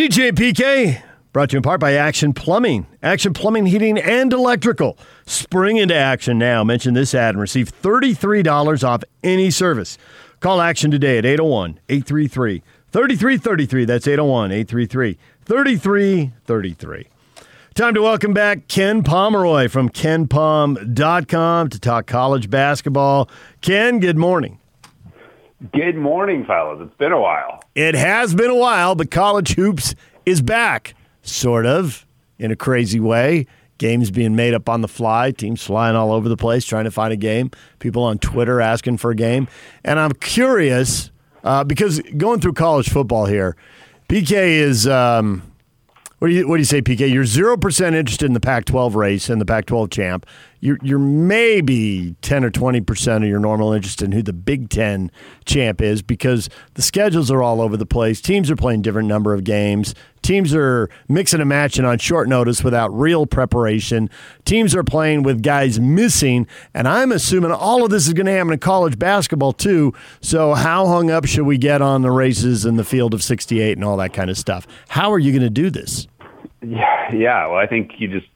DJ 0.00 0.32
PK, 0.32 1.02
brought 1.30 1.50
to 1.50 1.56
you 1.56 1.58
in 1.58 1.62
part 1.62 1.78
by 1.78 1.92
Action 1.92 2.32
Plumbing. 2.32 2.86
Action 3.02 3.34
Plumbing, 3.34 3.66
Heating, 3.66 3.98
and 3.98 4.32
Electrical. 4.32 4.96
Spring 5.26 5.76
into 5.76 5.94
action 5.94 6.38
now. 6.38 6.64
Mention 6.64 6.94
this 6.94 7.14
ad 7.14 7.34
and 7.34 7.38
receive 7.38 7.70
$33 7.82 8.82
off 8.82 9.04
any 9.22 9.50
service. 9.50 9.98
Call 10.40 10.62
Action 10.62 10.90
today 10.90 11.18
at 11.18 11.26
801 11.26 11.80
833 11.90 12.62
3333. 12.90 13.84
That's 13.84 14.08
801 14.08 14.52
833 14.52 15.18
3333. 15.44 17.08
Time 17.74 17.92
to 17.92 18.00
welcome 18.00 18.32
back 18.32 18.68
Ken 18.68 19.02
Pomeroy 19.02 19.68
from 19.68 19.90
kenpom.com 19.90 21.68
to 21.68 21.78
talk 21.78 22.06
college 22.06 22.48
basketball. 22.48 23.28
Ken, 23.60 24.00
good 24.00 24.16
morning. 24.16 24.59
Good 25.72 25.94
morning, 25.94 26.46
fellas. 26.46 26.78
It's 26.80 26.96
been 26.96 27.12
a 27.12 27.20
while. 27.20 27.62
It 27.74 27.94
has 27.94 28.34
been 28.34 28.48
a 28.48 28.54
while, 28.54 28.94
but 28.94 29.10
college 29.10 29.56
hoops 29.56 29.94
is 30.24 30.40
back, 30.40 30.94
sort 31.20 31.66
of, 31.66 32.06
in 32.38 32.50
a 32.50 32.56
crazy 32.56 32.98
way. 32.98 33.46
Games 33.76 34.10
being 34.10 34.34
made 34.34 34.54
up 34.54 34.70
on 34.70 34.80
the 34.80 34.88
fly, 34.88 35.32
teams 35.32 35.62
flying 35.62 35.96
all 35.96 36.12
over 36.12 36.30
the 36.30 36.36
place 36.36 36.64
trying 36.64 36.84
to 36.84 36.90
find 36.90 37.12
a 37.12 37.16
game, 37.16 37.50
people 37.78 38.02
on 38.02 38.18
Twitter 38.18 38.62
asking 38.62 38.96
for 38.96 39.10
a 39.10 39.14
game. 39.14 39.48
And 39.84 39.98
I'm 39.98 40.12
curious 40.12 41.10
uh, 41.44 41.62
because 41.64 42.00
going 42.16 42.40
through 42.40 42.54
college 42.54 42.88
football 42.88 43.26
here, 43.26 43.54
PK 44.08 44.30
is. 44.30 44.88
Um, 44.88 45.42
what 46.20 46.28
do 46.28 46.34
you 46.34 46.46
what 46.46 46.56
do 46.56 46.60
you 46.60 46.66
say, 46.66 46.82
PK? 46.82 47.10
You're 47.10 47.24
zero 47.24 47.56
percent 47.56 47.96
interested 47.96 48.26
in 48.26 48.34
the 48.34 48.40
Pac-12 48.40 48.94
race 48.94 49.30
and 49.30 49.40
the 49.40 49.46
Pac-12 49.46 49.90
champ. 49.90 50.26
You're 50.60 50.78
you're 50.82 50.98
maybe 50.98 52.14
ten 52.20 52.44
or 52.44 52.50
twenty 52.50 52.80
percent 52.80 53.24
of 53.24 53.30
your 53.30 53.40
normal 53.40 53.72
interest 53.72 54.02
in 54.02 54.12
who 54.12 54.22
the 54.22 54.32
Big 54.32 54.68
Ten 54.68 55.10
champ 55.44 55.80
is 55.80 56.02
because 56.02 56.48
the 56.74 56.82
schedules 56.82 57.30
are 57.30 57.42
all 57.42 57.60
over 57.60 57.76
the 57.76 57.86
place. 57.86 58.20
Teams 58.20 58.50
are 58.50 58.56
playing 58.56 58.82
different 58.82 59.08
number 59.08 59.32
of 59.32 59.44
games. 59.44 59.94
Teams 60.22 60.54
are 60.54 60.90
mixing 61.08 61.40
and 61.40 61.48
matching 61.48 61.86
on 61.86 61.98
short 61.98 62.28
notice 62.28 62.62
without 62.62 62.88
real 62.88 63.26
preparation. 63.26 64.10
Teams 64.44 64.74
are 64.74 64.84
playing 64.84 65.22
with 65.22 65.42
guys 65.42 65.80
missing, 65.80 66.46
and 66.74 66.86
I'm 66.86 67.10
assuming 67.10 67.52
all 67.52 67.84
of 67.84 67.90
this 67.90 68.06
is 68.06 68.12
going 68.12 68.26
to 68.26 68.32
happen 68.32 68.52
in 68.52 68.58
college 68.58 68.98
basketball 68.98 69.54
too. 69.54 69.94
So 70.20 70.52
how 70.52 70.86
hung 70.86 71.10
up 71.10 71.24
should 71.24 71.46
we 71.46 71.56
get 71.56 71.80
on 71.80 72.02
the 72.02 72.10
races 72.10 72.66
and 72.66 72.78
the 72.78 72.84
field 72.84 73.14
of 73.14 73.22
68 73.22 73.78
and 73.78 73.84
all 73.84 73.96
that 73.96 74.12
kind 74.12 74.28
of 74.28 74.36
stuff? 74.36 74.66
How 74.88 75.10
are 75.10 75.18
you 75.18 75.32
going 75.32 75.42
to 75.42 75.50
do 75.50 75.70
this? 75.70 76.06
Yeah, 76.62 77.14
yeah. 77.14 77.46
Well, 77.46 77.56
I 77.56 77.66
think 77.66 77.92
you 77.98 78.08
just 78.08 78.26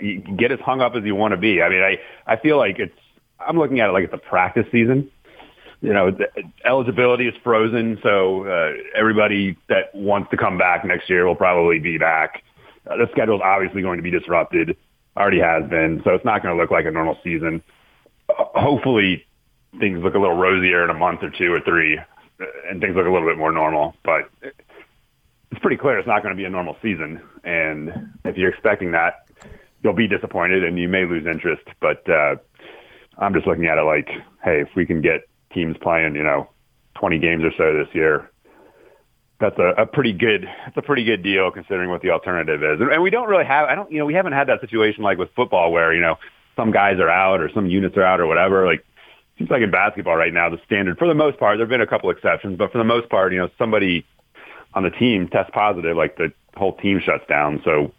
you 0.00 0.20
get 0.20 0.52
as 0.52 0.60
hung 0.60 0.80
up 0.80 0.94
as 0.94 1.04
you 1.04 1.14
want 1.14 1.32
to 1.32 1.36
be. 1.36 1.62
I 1.62 1.68
mean, 1.68 1.82
I 1.82 1.98
I 2.26 2.36
feel 2.36 2.56
like 2.56 2.78
it's. 2.78 2.94
I'm 3.40 3.56
looking 3.58 3.80
at 3.80 3.88
it 3.88 3.92
like 3.92 4.04
it's 4.04 4.14
a 4.14 4.18
practice 4.18 4.66
season. 4.72 5.10
You 5.80 5.92
know, 5.92 6.10
the 6.10 6.26
eligibility 6.64 7.28
is 7.28 7.34
frozen, 7.44 7.98
so 8.02 8.44
uh, 8.46 8.72
everybody 8.96 9.56
that 9.68 9.94
wants 9.94 10.30
to 10.32 10.36
come 10.36 10.58
back 10.58 10.84
next 10.84 11.08
year 11.08 11.24
will 11.24 11.36
probably 11.36 11.78
be 11.78 11.98
back. 11.98 12.42
Uh, 12.88 12.96
the 12.96 13.08
schedule 13.12 13.36
is 13.36 13.42
obviously 13.44 13.82
going 13.82 13.98
to 13.98 14.02
be 14.02 14.10
disrupted. 14.10 14.76
Already 15.16 15.38
has 15.38 15.68
been, 15.70 16.00
so 16.04 16.14
it's 16.14 16.24
not 16.24 16.42
going 16.42 16.56
to 16.56 16.60
look 16.60 16.72
like 16.72 16.84
a 16.86 16.90
normal 16.90 17.16
season. 17.22 17.62
Uh, 18.28 18.44
hopefully, 18.54 19.24
things 19.78 20.02
look 20.02 20.14
a 20.14 20.18
little 20.18 20.36
rosier 20.36 20.82
in 20.82 20.90
a 20.90 20.94
month 20.94 21.22
or 21.22 21.30
two 21.30 21.52
or 21.52 21.60
three, 21.60 21.96
uh, 21.96 22.44
and 22.68 22.80
things 22.80 22.96
look 22.96 23.06
a 23.06 23.10
little 23.10 23.28
bit 23.28 23.38
more 23.38 23.52
normal. 23.52 23.94
But 24.04 24.30
it's 25.50 25.60
pretty 25.60 25.76
clear 25.76 25.98
it's 25.98 26.08
not 26.08 26.22
going 26.22 26.34
to 26.34 26.36
be 26.36 26.44
a 26.44 26.50
normal 26.50 26.76
season. 26.82 27.20
And 27.44 28.10
if 28.24 28.36
you're 28.36 28.50
expecting 28.50 28.92
that, 28.92 29.27
you'll 29.82 29.94
be 29.94 30.08
disappointed 30.08 30.64
and 30.64 30.78
you 30.78 30.88
may 30.88 31.04
lose 31.04 31.26
interest. 31.26 31.62
But 31.80 32.08
uh, 32.08 32.36
I'm 33.18 33.34
just 33.34 33.46
looking 33.46 33.66
at 33.66 33.78
it 33.78 33.82
like, 33.82 34.08
hey, 34.42 34.60
if 34.60 34.68
we 34.76 34.86
can 34.86 35.00
get 35.00 35.28
teams 35.52 35.76
playing, 35.80 36.14
you 36.14 36.22
know, 36.22 36.48
20 36.96 37.18
games 37.18 37.44
or 37.44 37.52
so 37.56 37.72
this 37.72 37.94
year, 37.94 38.30
that's 39.40 39.58
a, 39.58 39.82
a 39.82 39.86
pretty 39.86 40.12
good, 40.12 40.46
that's 40.64 40.76
a 40.76 40.82
pretty 40.82 41.04
good 41.04 41.22
deal 41.22 41.50
considering 41.50 41.90
what 41.90 42.02
the 42.02 42.10
alternative 42.10 42.62
is. 42.62 42.80
And, 42.80 42.90
and 42.90 43.02
we 43.02 43.10
don't 43.10 43.28
really 43.28 43.44
have, 43.44 43.68
I 43.68 43.74
don't, 43.74 43.90
you 43.90 43.98
know, 43.98 44.06
we 44.06 44.14
haven't 44.14 44.32
had 44.32 44.48
that 44.48 44.60
situation 44.60 45.04
like 45.04 45.18
with 45.18 45.30
football 45.36 45.70
where, 45.70 45.94
you 45.94 46.00
know, 46.00 46.16
some 46.56 46.72
guys 46.72 46.98
are 46.98 47.08
out 47.08 47.40
or 47.40 47.50
some 47.54 47.66
units 47.66 47.96
are 47.96 48.02
out 48.02 48.20
or 48.20 48.26
whatever. 48.26 48.66
Like, 48.66 48.84
seems 49.38 49.50
like 49.50 49.62
in 49.62 49.70
basketball 49.70 50.16
right 50.16 50.32
now, 50.32 50.50
the 50.50 50.60
standard, 50.66 50.98
for 50.98 51.06
the 51.06 51.14
most 51.14 51.38
part, 51.38 51.56
there 51.56 51.64
have 51.64 51.70
been 51.70 51.80
a 51.80 51.86
couple 51.86 52.10
exceptions, 52.10 52.58
but 52.58 52.72
for 52.72 52.78
the 52.78 52.84
most 52.84 53.08
part, 53.08 53.32
you 53.32 53.38
know, 53.38 53.48
somebody 53.56 54.04
on 54.74 54.82
the 54.82 54.90
team 54.90 55.28
tests 55.28 55.50
positive, 55.54 55.96
like 55.96 56.16
the 56.16 56.32
whole 56.56 56.76
team 56.76 57.00
shuts 57.00 57.24
down. 57.28 57.62
So 57.64 57.92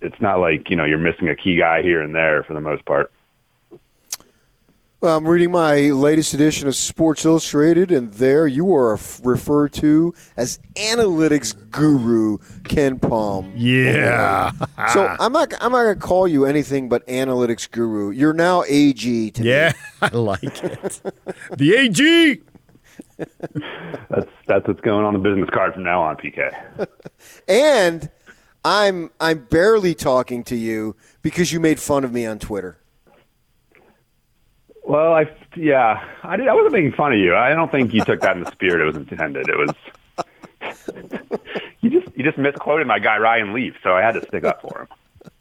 it's 0.00 0.20
not 0.20 0.40
like, 0.40 0.70
you 0.70 0.76
know, 0.76 0.84
you're 0.84 0.98
missing 0.98 1.28
a 1.28 1.36
key 1.36 1.56
guy 1.56 1.82
here 1.82 2.02
and 2.02 2.14
there 2.14 2.42
for 2.42 2.54
the 2.54 2.60
most 2.60 2.84
part. 2.84 3.12
Well, 5.00 5.16
I'm 5.16 5.26
reading 5.26 5.50
my 5.50 5.76
latest 5.92 6.34
edition 6.34 6.68
of 6.68 6.76
Sports 6.76 7.24
Illustrated, 7.24 7.90
and 7.90 8.12
there 8.12 8.46
you 8.46 8.74
are 8.74 8.98
referred 9.22 9.72
to 9.74 10.12
as 10.36 10.58
analytics 10.74 11.56
guru 11.70 12.36
KenPom. 12.64 13.54
Yeah. 13.56 14.50
so 14.92 15.06
I'm 15.18 15.32
not 15.32 15.54
I'm 15.62 15.72
not 15.72 15.84
gonna 15.84 15.96
call 15.96 16.28
you 16.28 16.44
anything 16.44 16.90
but 16.90 17.06
analytics 17.06 17.70
guru. 17.70 18.10
You're 18.10 18.34
now 18.34 18.62
AG. 18.68 19.30
To 19.30 19.42
yeah, 19.42 19.72
me. 19.72 19.78
I 20.12 20.16
like 20.16 20.62
it. 20.62 21.00
the 21.56 21.76
AG. 21.76 22.42
that's 24.10 24.30
that's 24.46 24.68
what's 24.68 24.80
going 24.82 25.06
on 25.06 25.14
the 25.14 25.18
business 25.18 25.48
card 25.48 25.72
from 25.72 25.84
now 25.84 26.02
on, 26.02 26.16
PK. 26.16 26.52
and 27.48 28.10
I'm 28.64 29.10
I'm 29.20 29.46
barely 29.50 29.94
talking 29.94 30.44
to 30.44 30.56
you 30.56 30.96
because 31.22 31.52
you 31.52 31.60
made 31.60 31.80
fun 31.80 32.04
of 32.04 32.12
me 32.12 32.26
on 32.26 32.38
Twitter. 32.38 32.78
Well, 34.84 35.14
I 35.14 35.30
yeah, 35.56 36.04
I 36.22 36.36
did. 36.36 36.48
I 36.48 36.54
wasn't 36.54 36.72
making 36.72 36.92
fun 36.92 37.12
of 37.12 37.18
you. 37.18 37.34
I 37.34 37.50
don't 37.50 37.70
think 37.70 37.94
you 37.94 38.04
took 38.04 38.20
that 38.20 38.36
in 38.36 38.44
the 38.44 38.50
spirit 38.50 38.82
it 38.82 38.84
was 38.84 38.96
intended. 38.96 39.46
It 39.48 39.56
was 39.56 39.74
you 41.80 41.90
just 41.90 42.16
you 42.16 42.24
just 42.24 42.38
misquoted 42.38 42.86
my 42.86 42.98
guy 42.98 43.18
Ryan 43.18 43.52
Leaf, 43.52 43.74
so 43.82 43.94
I 43.94 44.02
had 44.02 44.12
to 44.12 44.26
stick 44.26 44.44
up 44.44 44.60
for 44.62 44.88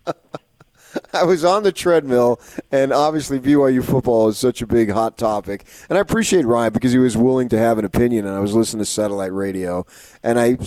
him. 0.05 0.13
I 1.13 1.23
was 1.23 1.43
on 1.43 1.63
the 1.63 1.71
treadmill, 1.71 2.39
and 2.71 2.91
obviously 2.91 3.39
BYU 3.39 3.83
football 3.83 4.27
is 4.29 4.37
such 4.37 4.61
a 4.61 4.67
big 4.67 4.89
hot 4.89 5.17
topic. 5.17 5.65
And 5.89 5.97
I 5.97 6.01
appreciate 6.01 6.45
Ryan 6.45 6.73
because 6.73 6.91
he 6.91 6.97
was 6.97 7.15
willing 7.15 7.49
to 7.49 7.57
have 7.57 7.77
an 7.77 7.85
opinion, 7.85 8.25
and 8.25 8.35
I 8.35 8.39
was 8.39 8.53
listening 8.53 8.79
to 8.79 8.85
satellite 8.85 9.33
radio, 9.33 9.85
and 10.23 10.39
I 10.39 10.57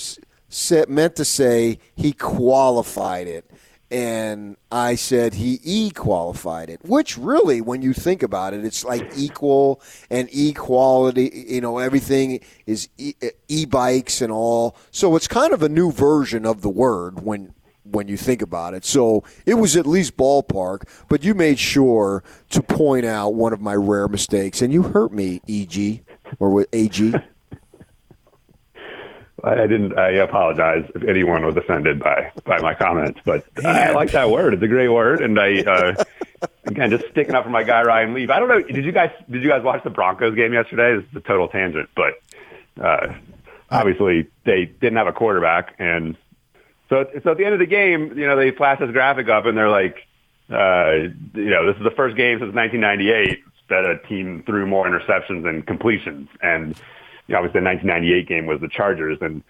meant 0.88 1.16
to 1.16 1.24
say 1.24 1.78
he 1.94 2.12
qualified 2.12 3.26
it 3.26 3.50
and 3.92 4.56
I 4.70 4.94
said 4.94 5.34
he 5.34 5.60
e 5.62 5.90
qualified 5.90 6.70
it, 6.70 6.80
which 6.82 7.18
really, 7.18 7.60
when 7.60 7.82
you 7.82 7.92
think 7.92 8.22
about 8.22 8.54
it, 8.54 8.64
it's 8.64 8.86
like 8.86 9.06
equal 9.14 9.82
and 10.08 10.30
equality. 10.32 11.44
You 11.48 11.60
know, 11.60 11.76
everything 11.76 12.40
is 12.64 12.88
e 12.96 13.66
bikes 13.66 14.22
and 14.22 14.32
all. 14.32 14.76
So 14.92 15.14
it's 15.14 15.28
kind 15.28 15.52
of 15.52 15.62
a 15.62 15.68
new 15.68 15.92
version 15.92 16.46
of 16.46 16.62
the 16.62 16.70
word 16.70 17.22
when 17.22 17.52
when 17.84 18.08
you 18.08 18.16
think 18.16 18.40
about 18.40 18.72
it. 18.72 18.86
So 18.86 19.24
it 19.44 19.54
was 19.54 19.76
at 19.76 19.86
least 19.86 20.16
ballpark, 20.16 20.88
but 21.08 21.22
you 21.22 21.34
made 21.34 21.58
sure 21.58 22.24
to 22.50 22.62
point 22.62 23.04
out 23.04 23.34
one 23.34 23.52
of 23.52 23.60
my 23.60 23.74
rare 23.74 24.08
mistakes, 24.08 24.62
and 24.62 24.72
you 24.72 24.84
hurt 24.84 25.12
me, 25.12 25.42
EG 25.46 26.02
or 26.38 26.48
with 26.48 26.69
AG. 26.72 27.12
I 29.44 29.66
didn't. 29.66 29.98
I 29.98 30.10
apologize 30.12 30.88
if 30.94 31.03
anyone 31.03 31.44
was 31.44 31.56
offended 31.56 31.98
by 31.98 32.30
by 32.44 32.60
my 32.60 32.75
comments, 32.75 33.20
but 33.25 33.44
I 33.64 33.91
like 33.91 34.12
that 34.12 34.30
word. 34.30 34.54
It's 34.54 34.62
a 34.62 34.69
great 34.69 34.88
word, 34.88 35.20
and 35.20 35.38
I 35.38 35.62
uh, 35.62 36.04
again 36.64 36.91
just 36.91 37.08
sticking 37.10 37.34
up 37.34 37.44
for 37.44 37.50
my 37.50 37.64
guy 37.64 37.82
Ryan 37.82 38.14
Leaf. 38.14 38.31
I 38.31 38.38
don't 38.38 38.48
know. 38.48 38.62
Did 38.62 38.84
you 38.84 38.92
guys 38.92 39.10
did 39.28 39.42
you 39.42 39.48
guys 39.48 39.62
watch 39.64 39.82
the 39.82 39.91
Broncos 39.91 40.36
game 40.36 40.52
yesterday? 40.52 40.97
Is 40.97 41.16
a 41.16 41.20
total 41.20 41.48
tangent, 41.48 41.88
but 41.97 42.14
uh, 42.81 43.14
obviously 43.70 44.28
they 44.44 44.66
didn't 44.66 44.97
have 44.97 45.08
a 45.08 45.12
quarterback, 45.12 45.75
and 45.78 46.16
so 46.88 47.04
so 47.25 47.32
at 47.32 47.36
the 47.36 47.44
end 47.44 47.54
of 47.54 47.60
the 47.60 47.66
game, 47.66 48.16
you 48.16 48.26
know, 48.26 48.36
they 48.36 48.52
flash 48.52 48.78
this 48.78 48.92
graphic 48.92 49.28
up, 49.28 49.47
and 49.47 49.58
they're 49.58 49.70
like, 49.70 49.97
uh, 50.50 50.92
you 51.34 51.50
know, 51.50 51.66
this 51.66 51.76
is 51.78 51.82
the 51.82 51.94
first 51.97 52.16
game 52.16 52.38
since 52.38 52.54
1998 52.54 53.42
that 53.70 53.86
a 53.86 53.98
team 54.06 54.44
threw 54.44 54.66
more 54.66 54.86
interceptions 54.86 55.42
than 55.42 55.62
completions, 55.62 56.28
and 56.42 56.81
you 57.32 57.38
know, 57.38 57.38
obviously 57.38 57.60
the 57.60 57.66
1998 57.66 58.28
game 58.28 58.47
was 58.47 58.60
the 58.60 58.69
Chargers 58.69 59.19
and 59.20 59.43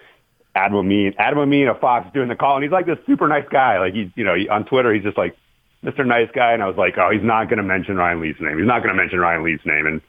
Adam 0.55 0.79
Amin, 0.79 1.15
Adam 1.19 1.41
Amin 1.41 1.69
of 1.69 1.81
Fox 1.81 2.13
doing 2.13 2.29
the 2.29 2.37
call, 2.37 2.57
and 2.57 2.63
he's 2.63 2.73
like 2.73 2.87
this 2.87 2.99
super 3.07 3.27
nice 3.27 3.47
guy. 3.51 3.79
Like 3.79 3.95
he's, 3.95 4.09
you 4.15 4.25
know, 4.25 4.35
on 4.51 4.65
Twitter, 4.65 4.93
he's 4.93 5.03
just 5.03 5.19
like 5.19 5.37
Mr. 5.85 6.07
Nice 6.07 6.31
Guy, 6.33 6.53
and 6.53 6.63
I 6.63 6.69
was 6.69 6.77
like, 6.77 6.97
oh, 6.99 7.11
he's 7.11 7.23
not 7.23 7.49
going 7.49 7.57
to 7.57 7.65
mention 7.65 7.97
Ryan 7.97 8.21
Leaf's 8.21 8.41
name. 8.41 8.59
He's 8.59 8.67
not 8.67 8.83
going 8.83 8.95
to 8.95 9.01
mention 9.01 9.19
Ryan 9.19 9.43
Leaf's 9.43 9.67
name, 9.67 9.87
and 9.87 10.01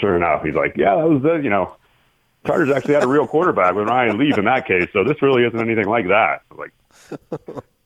sure 0.00 0.16
enough, 0.16 0.42
he's 0.42 0.54
like, 0.54 0.74
yeah, 0.76 0.96
that 0.96 1.08
was 1.08 1.22
the, 1.22 1.34
you 1.34 1.50
know, 1.50 1.76
Chargers 2.44 2.74
actually 2.74 2.94
had 2.94 3.04
a 3.04 3.08
real 3.08 3.26
quarterback 3.26 3.74
with 3.74 3.86
Ryan 3.86 4.18
Leaf 4.18 4.36
in 4.36 4.46
that 4.46 4.66
case, 4.66 4.88
so 4.92 5.04
this 5.04 5.22
really 5.22 5.44
isn't 5.44 5.60
anything 5.60 5.86
like 5.86 6.08
that. 6.08 6.42
Like, 6.56 6.72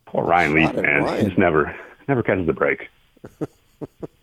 poor 0.06 0.24
Ryan 0.24 0.54
Leaf, 0.54 0.74
man, 0.74 1.02
Ryan. 1.02 1.18
he 1.18 1.26
just 1.26 1.38
never, 1.38 1.76
never 2.08 2.22
catches 2.22 2.48
a 2.48 2.54
break. 2.54 2.88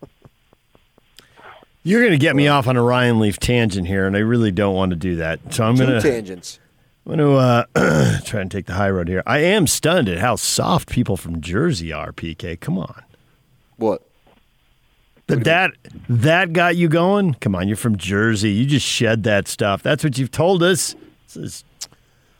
You're 1.86 2.00
going 2.00 2.12
to 2.12 2.18
get 2.18 2.34
me 2.34 2.48
off 2.48 2.66
on 2.66 2.76
a 2.76 2.82
Ryan 2.82 3.20
Leaf 3.20 3.38
tangent 3.38 3.86
here, 3.86 4.06
and 4.06 4.16
I 4.16 4.20
really 4.20 4.50
don't 4.50 4.74
want 4.74 4.90
to 4.90 4.96
do 4.96 5.16
that. 5.16 5.52
So 5.52 5.64
I'm 5.64 5.76
going 5.76 5.90
to 5.90 6.00
tangents. 6.00 6.58
I'm 7.06 7.16
going 7.16 7.18
to 7.18 7.34
uh, 7.36 8.20
try 8.24 8.40
and 8.40 8.50
take 8.50 8.64
the 8.64 8.72
high 8.72 8.88
road 8.88 9.06
here. 9.06 9.22
I 9.26 9.40
am 9.40 9.66
stunned 9.66 10.08
at 10.08 10.18
how 10.18 10.36
soft 10.36 10.88
people 10.88 11.18
from 11.18 11.42
Jersey 11.42 11.92
are. 11.92 12.10
PK, 12.10 12.58
come 12.58 12.78
on. 12.78 13.02
What? 13.76 14.00
But 15.26 15.44
that 15.44 15.72
that 16.08 16.52
got 16.52 16.76
you 16.76 16.88
going. 16.88 17.34
Come 17.34 17.54
on, 17.54 17.66
you're 17.68 17.76
from 17.76 17.96
Jersey. 17.96 18.50
You 18.50 18.66
just 18.66 18.86
shed 18.86 19.22
that 19.24 19.48
stuff. 19.48 19.82
That's 19.82 20.04
what 20.04 20.18
you've 20.18 20.30
told 20.30 20.62
us. 20.62 20.94
Is... 21.34 21.64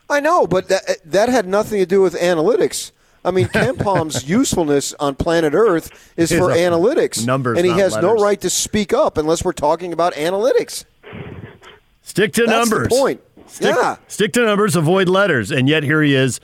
I 0.09 0.21
know, 0.21 0.47
but 0.47 0.69
that 0.69 0.99
that 1.05 1.29
had 1.31 1.47
nothing 1.47 1.81
to 1.81 1.87
do 1.87 2.03
with 2.03 2.15
analytics. 2.15 2.93
I 3.25 3.31
mean, 3.31 3.47
KenPom's 3.55 4.29
usefulness 4.29 4.95
on 4.95 5.15
planet 5.15 5.55
Earth 5.55 6.13
is 6.17 6.31
Is 6.31 6.39
for 6.39 6.51
a- 6.51 6.57
analytics, 6.57 7.25
numbers, 7.27 7.59
and 7.59 7.67
he 7.67 7.73
has 7.73 7.97
no 7.97 8.15
right 8.15 8.41
to 8.41 8.51
speak 8.51 8.93
up 8.93 9.19
unless 9.19 9.45
we're 9.45 9.53
talking 9.53 9.93
about 9.93 10.15
analytics. 10.15 10.85
Stick 12.03 12.35
to 12.35 12.45
That's 12.45 12.71
numbers. 12.71 12.89
the 12.89 12.95
point. 12.95 13.21
Stick, 13.47 13.75
yeah. 13.75 13.97
Stick 14.09 14.33
to 14.35 14.45
numbers, 14.45 14.77
avoid 14.77 15.09
letters. 15.09 15.51
And 15.51 15.69
yet 15.69 15.83
here 15.83 16.03
he 16.03 16.15
is 16.15 16.41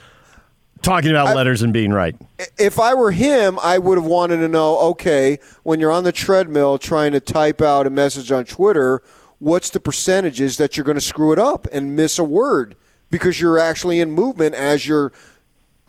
talking 0.82 1.10
about 1.10 1.36
letters 1.36 1.62
and 1.62 1.72
being 1.72 1.92
right. 1.92 2.16
if 2.58 2.78
I 2.78 2.94
were 2.94 3.12
him, 3.12 3.58
I 3.62 3.78
would 3.78 3.98
have 3.98 4.06
wanted 4.06 4.38
to 4.38 4.48
know 4.48 4.78
okay, 4.78 5.38
when 5.62 5.80
you're 5.80 5.92
on 5.92 6.04
the 6.04 6.12
treadmill 6.12 6.78
trying 6.78 7.12
to 7.12 7.20
type 7.20 7.60
out 7.60 7.86
a 7.86 7.90
message 7.90 8.32
on 8.32 8.44
Twitter, 8.44 9.02
what's 9.38 9.70
the 9.70 9.80
percentages 9.80 10.56
that 10.56 10.76
you're 10.76 10.84
going 10.84 10.96
to 10.96 11.00
screw 11.00 11.32
it 11.32 11.38
up 11.38 11.66
and 11.72 11.94
miss 11.96 12.18
a 12.18 12.24
word 12.24 12.76
because 13.10 13.40
you're 13.40 13.58
actually 13.58 14.00
in 14.00 14.10
movement 14.12 14.54
as 14.54 14.86
you're 14.86 15.12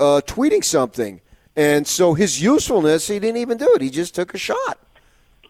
uh, 0.02 0.22
tweeting 0.22 0.64
something? 0.64 1.22
And 1.56 1.86
so 1.86 2.14
his 2.14 2.42
usefulness, 2.42 3.08
he 3.08 3.20
didn't 3.20 3.38
even 3.38 3.58
do 3.58 3.74
it. 3.76 3.82
He 3.82 3.90
just 3.90 4.16
took 4.16 4.34
a 4.34 4.38
shot. 4.38 4.80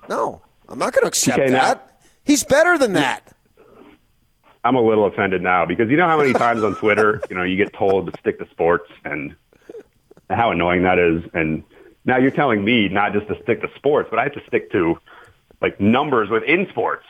No, 0.09 0.41
I'm 0.67 0.79
not 0.79 0.93
going 0.93 1.03
to 1.03 1.07
accept 1.07 1.39
Okay, 1.39 1.51
now- 1.51 1.59
that. 1.73 1.87
He's 2.23 2.43
better 2.43 2.77
than 2.77 2.93
that. 2.93 3.33
I'm 4.63 4.75
a 4.75 4.81
little 4.81 5.05
offended 5.07 5.41
now 5.41 5.65
because 5.65 5.89
you 5.89 5.97
know 5.97 6.05
how 6.07 6.17
many 6.19 6.33
times 6.33 6.63
on 6.63 6.75
Twitter, 6.75 7.19
you 7.31 7.35
know, 7.35 7.41
you 7.43 7.57
get 7.57 7.73
told 7.73 8.11
to 8.11 8.19
stick 8.19 8.37
to 8.37 8.47
sports 8.51 8.91
and 9.03 9.35
how 10.29 10.51
annoying 10.51 10.83
that 10.83 10.99
is. 10.99 11.23
And 11.33 11.63
now 12.05 12.17
you're 12.17 12.29
telling 12.29 12.63
me 12.63 12.87
not 12.89 13.11
just 13.13 13.27
to 13.29 13.41
stick 13.41 13.61
to 13.61 13.69
sports, 13.75 14.09
but 14.11 14.19
I 14.19 14.23
have 14.23 14.33
to 14.33 14.43
stick 14.45 14.71
to 14.73 14.99
like 15.61 15.79
numbers 15.81 16.29
within 16.29 16.67
sports. 16.69 17.05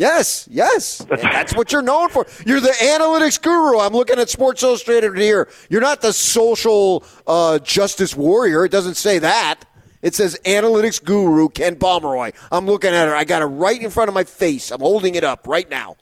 Yes, 0.00 0.48
yes. 0.50 1.04
That's 1.10 1.54
what 1.54 1.72
you're 1.72 1.82
known 1.82 2.08
for. 2.08 2.26
You're 2.46 2.60
the 2.60 2.70
analytics 2.70 3.40
guru. 3.40 3.78
I'm 3.78 3.92
looking 3.92 4.18
at 4.18 4.30
Sports 4.30 4.62
Illustrated 4.62 5.14
here. 5.18 5.50
You're 5.68 5.82
not 5.82 6.00
the 6.00 6.14
social 6.14 7.04
uh, 7.26 7.58
justice 7.58 8.16
warrior. 8.16 8.64
It 8.64 8.72
doesn't 8.72 8.94
say 8.94 9.18
that. 9.18 9.66
It 10.00 10.14
says 10.14 10.40
analytics 10.46 11.04
guru 11.04 11.50
Ken 11.50 11.76
Pomeroy. 11.76 12.32
I'm 12.50 12.64
looking 12.64 12.94
at 12.94 13.08
it. 13.08 13.10
I 13.12 13.24
got 13.24 13.42
it 13.42 13.46
right 13.46 13.78
in 13.78 13.90
front 13.90 14.08
of 14.08 14.14
my 14.14 14.24
face. 14.24 14.70
I'm 14.70 14.80
holding 14.80 15.16
it 15.16 15.22
up 15.22 15.46
right 15.46 15.68
now. 15.68 15.96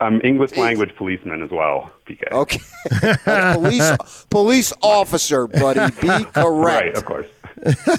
I'm 0.00 0.22
English 0.22 0.56
language 0.56 0.96
policeman 0.96 1.42
as 1.42 1.50
well, 1.50 1.92
PK. 2.06 2.32
Okay. 2.32 2.60
police 3.52 3.92
police 4.30 4.72
officer, 4.80 5.46
buddy. 5.46 5.80
Be 6.00 6.08
correct. 6.32 6.34
Right, 6.34 6.96
of 6.96 7.04
course. 7.04 7.26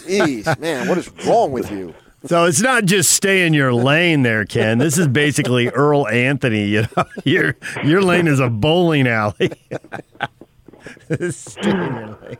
Jeez, 0.08 0.58
man, 0.60 0.88
what 0.88 0.98
is 0.98 1.12
wrong 1.28 1.52
with 1.52 1.70
you? 1.70 1.94
So 2.26 2.46
it's 2.46 2.62
not 2.62 2.86
just 2.86 3.12
stay 3.12 3.46
in 3.46 3.54
your 3.54 3.74
lane 3.74 4.24
there, 4.24 4.46
Ken. 4.46 4.78
This 4.78 4.98
is 4.98 5.08
basically 5.08 5.70
Earl 5.70 6.08
Anthony. 6.08 6.66
You 6.66 6.86
know, 6.96 7.06
your 7.24 7.56
your 7.84 8.02
lane 8.02 8.28
is 8.28 8.40
a 8.40 8.50
bowling 8.50 9.08
alley. 9.08 9.52
stay 11.30 11.70
in 11.70 11.78
your 11.78 12.20
lane. 12.22 12.38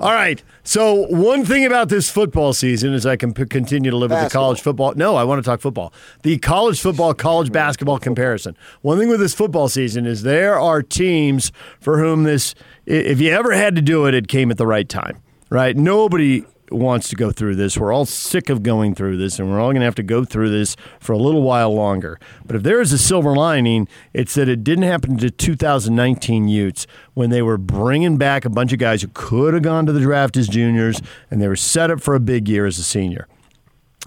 All 0.00 0.12
right. 0.12 0.42
So 0.64 1.06
one 1.08 1.44
thing 1.44 1.64
about 1.66 1.88
this 1.88 2.10
football 2.10 2.52
season 2.52 2.94
is 2.94 3.04
I 3.04 3.16
can 3.16 3.34
p- 3.34 3.44
continue 3.44 3.90
to 3.90 3.96
live 3.96 4.10
with 4.10 4.22
the 4.22 4.30
college 4.30 4.60
football. 4.60 4.94
No, 4.94 5.16
I 5.16 5.24
want 5.24 5.42
to 5.42 5.48
talk 5.48 5.60
football. 5.60 5.92
The 6.22 6.38
college 6.38 6.80
football, 6.80 7.12
college 7.14 7.52
basketball 7.52 7.98
comparison. 7.98 8.56
One 8.80 8.98
thing 8.98 9.08
with 9.08 9.20
this 9.20 9.34
football 9.34 9.68
season 9.68 10.06
is 10.06 10.22
there 10.22 10.58
are 10.58 10.82
teams 10.82 11.52
for 11.80 11.98
whom 11.98 12.22
this, 12.22 12.54
if 12.86 13.20
you 13.20 13.30
ever 13.30 13.52
had 13.52 13.76
to 13.76 13.82
do 13.82 14.06
it, 14.06 14.14
it 14.14 14.28
came 14.28 14.50
at 14.50 14.56
the 14.56 14.66
right 14.66 14.88
time. 14.88 15.20
Right? 15.50 15.76
Nobody 15.76 16.46
wants 16.74 17.08
to 17.08 17.16
go 17.16 17.30
through 17.30 17.56
this. 17.56 17.76
We're 17.76 17.92
all 17.92 18.04
sick 18.04 18.48
of 18.48 18.62
going 18.62 18.94
through 18.94 19.16
this, 19.16 19.38
and 19.38 19.50
we're 19.50 19.60
all 19.60 19.68
going 19.68 19.80
to 19.80 19.84
have 19.84 19.94
to 19.96 20.02
go 20.02 20.24
through 20.24 20.50
this 20.50 20.76
for 21.00 21.12
a 21.12 21.18
little 21.18 21.42
while 21.42 21.74
longer. 21.74 22.18
But 22.44 22.56
if 22.56 22.62
there 22.62 22.80
is 22.80 22.92
a 22.92 22.98
silver 22.98 23.34
lining, 23.34 23.88
it's 24.12 24.34
that 24.34 24.48
it 24.48 24.64
didn't 24.64 24.84
happen 24.84 25.16
to 25.18 25.30
2019 25.30 26.48
Utes 26.48 26.86
when 27.14 27.30
they 27.30 27.42
were 27.42 27.58
bringing 27.58 28.16
back 28.16 28.44
a 28.44 28.50
bunch 28.50 28.72
of 28.72 28.78
guys 28.78 29.02
who 29.02 29.08
could 29.14 29.54
have 29.54 29.62
gone 29.62 29.86
to 29.86 29.92
the 29.92 30.00
draft 30.00 30.36
as 30.36 30.48
juniors, 30.48 31.00
and 31.30 31.40
they 31.40 31.48
were 31.48 31.56
set 31.56 31.90
up 31.90 32.00
for 32.00 32.14
a 32.14 32.20
big 32.20 32.48
year 32.48 32.66
as 32.66 32.78
a 32.78 32.84
senior. 32.84 33.26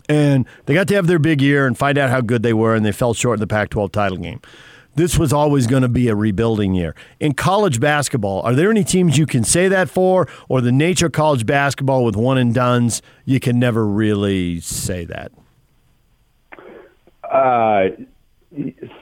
And 0.08 0.46
they 0.66 0.74
got 0.74 0.88
to 0.90 0.96
have 0.96 1.08
their 1.08 1.20
big 1.20 1.42
year 1.42 1.66
and 1.66 1.78
find 1.78 1.98
out 1.98 2.10
how 2.10 2.22
good 2.22 2.44
they 2.44 2.54
were, 2.54 2.76
and 2.76 2.86
they 2.86 2.92
fell 2.92 3.14
short 3.14 3.38
in 3.38 3.40
the 3.40 3.48
Pac 3.48 3.70
12 3.70 3.92
title 3.92 4.18
game. 4.18 4.42
This 4.96 5.20
was 5.20 5.34
always 5.34 5.68
going 5.68 5.82
to 5.82 5.90
be 5.90 6.08
a 6.08 6.16
rebuilding 6.16 6.74
year. 6.74 6.96
In 7.20 7.34
college 7.34 7.80
basketball, 7.80 8.42
are 8.42 8.54
there 8.54 8.72
any 8.72 8.84
teams 8.84 9.18
you 9.18 9.26
can 9.26 9.44
say 9.44 9.68
that 9.68 9.90
for, 9.90 10.28
or 10.50 10.62
the 10.62 10.72
nature 10.72 11.08
of 11.08 11.12
college 11.12 11.46
basketball 11.46 12.04
with 12.06 12.16
one 12.16 12.38
and 12.38 12.54
dones, 12.54 13.02
you 13.26 13.40
can 13.40 13.60
never 13.60 13.86
really 13.86 14.62
say 14.62 15.06
that? 15.06 15.32
Uh, 17.24 17.90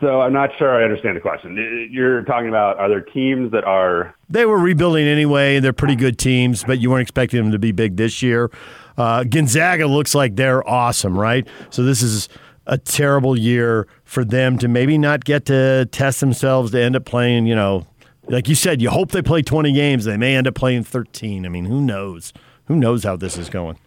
so 0.01 0.22
I'm 0.22 0.34
not 0.34 0.50
sure 0.57 0.81
I 0.81 0.84
understand 0.84 1.16
the 1.16 1.22
question. 1.22 1.90
You're 1.92 2.24
talking 2.24 2.50
about 2.50 2.80
are 2.80 2.89
there 2.89 3.01
teams 3.01 3.51
that 3.51 3.63
are 3.63 4.16
They 4.30 4.46
were 4.46 4.57
rebuilding 4.57 5.06
anyway. 5.06 5.60
They're 5.60 5.74
pretty 5.74 5.96
good 5.96 6.18
teams, 6.18 6.63
but 6.63 6.80
you 6.80 6.89
weren't 6.89 7.04
expecting 7.04 7.42
them 7.44 7.51
to 7.51 7.60
be 7.60 7.72
big 7.72 7.98
this 7.98 8.24
year. 8.24 8.50
Uh, 8.98 9.24
Gonzaga 9.24 9.86
looks 9.86 10.16
like 10.16 10.36
they're 10.36 10.68
awesome, 10.68 11.18
right? 11.18 11.48
So 11.69 11.84
this 11.84 12.01
is 12.01 12.30
a 12.66 12.78
terrible 12.78 13.38
year 13.38 13.88
for 14.13 14.24
them 14.24 14.60
to 14.60 14.68
maybe 14.68 14.98
not 14.98 15.25
get 15.25 15.45
to 15.45 15.88
test 15.92 16.19
themselves 16.19 16.71
to 16.71 16.80
end 16.80 16.95
up 16.95 17.04
playing, 17.04 17.48
you 17.48 17.56
know, 17.56 17.88
like 18.27 18.48
you 18.48 18.54
said, 18.54 18.80
you 18.80 18.92
hope 18.92 19.12
they 19.12 19.24
play 19.24 19.42
20 19.42 19.74
games. 19.74 20.06
They 20.06 20.18
may 20.18 20.36
end 20.36 20.48
up 20.48 20.54
playing 20.54 20.83
13. 20.83 21.45
I 21.45 21.50
mean, 21.50 21.65
who 21.65 21.81
knows? 21.81 22.31
Who 22.65 22.75
knows 22.75 23.04
how 23.04 23.15
this 23.15 23.38
is 23.38 23.50
going? 23.50 23.77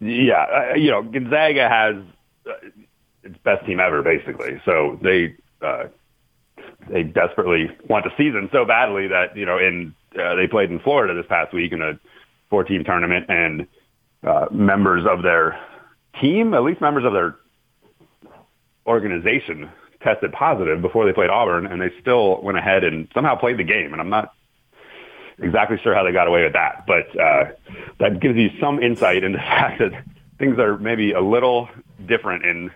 Yeah, 0.00 0.44
uh, 0.44 0.74
you 0.74 0.90
know, 0.90 1.02
Gonzaga 1.02 1.68
has 1.68 1.96
uh, 2.46 2.68
its 3.24 3.36
best 3.44 3.66
team 3.66 3.80
ever, 3.80 4.02
basically. 4.02 4.60
So 4.64 4.98
they 5.02 5.34
uh, 5.60 5.84
they 6.88 7.02
desperately 7.02 7.70
want 7.88 8.04
the 8.04 8.10
season 8.16 8.48
so 8.52 8.64
badly 8.64 9.08
that 9.08 9.36
you 9.36 9.46
know, 9.46 9.58
in 9.58 9.94
uh, 10.18 10.34
they 10.34 10.46
played 10.46 10.70
in 10.70 10.80
Florida 10.80 11.14
this 11.14 11.28
past 11.28 11.52
week 11.52 11.72
in 11.72 11.82
a 11.82 12.00
four-team 12.50 12.84
tournament, 12.84 13.26
and 13.28 13.66
uh, 14.26 14.46
members 14.50 15.04
of 15.08 15.22
their 15.22 15.58
team, 16.20 16.52
at 16.54 16.62
least 16.62 16.80
members 16.80 17.04
of 17.04 17.12
their 17.12 17.36
organization, 18.86 19.70
tested 20.02 20.32
positive 20.32 20.82
before 20.82 21.06
they 21.06 21.12
played 21.12 21.30
Auburn, 21.30 21.66
and 21.66 21.80
they 21.80 21.90
still 22.00 22.40
went 22.42 22.58
ahead 22.58 22.84
and 22.84 23.08
somehow 23.14 23.36
played 23.36 23.58
the 23.58 23.64
game. 23.64 23.92
And 23.92 24.00
I'm 24.00 24.10
not 24.10 24.34
exactly 25.38 25.78
sure 25.82 25.94
how 25.94 26.04
they 26.04 26.12
got 26.12 26.28
away 26.28 26.44
with 26.44 26.52
that, 26.54 26.84
but 26.86 27.20
uh, 27.20 27.44
that 27.98 28.20
gives 28.20 28.36
you 28.36 28.50
some 28.60 28.82
insight 28.82 29.24
into 29.24 29.38
the 29.38 29.44
fact 29.44 29.78
that 29.78 29.92
things 30.38 30.58
are 30.58 30.78
maybe 30.78 31.12
a 31.12 31.20
little 31.20 31.68
different 32.06 32.44
in 32.44 32.70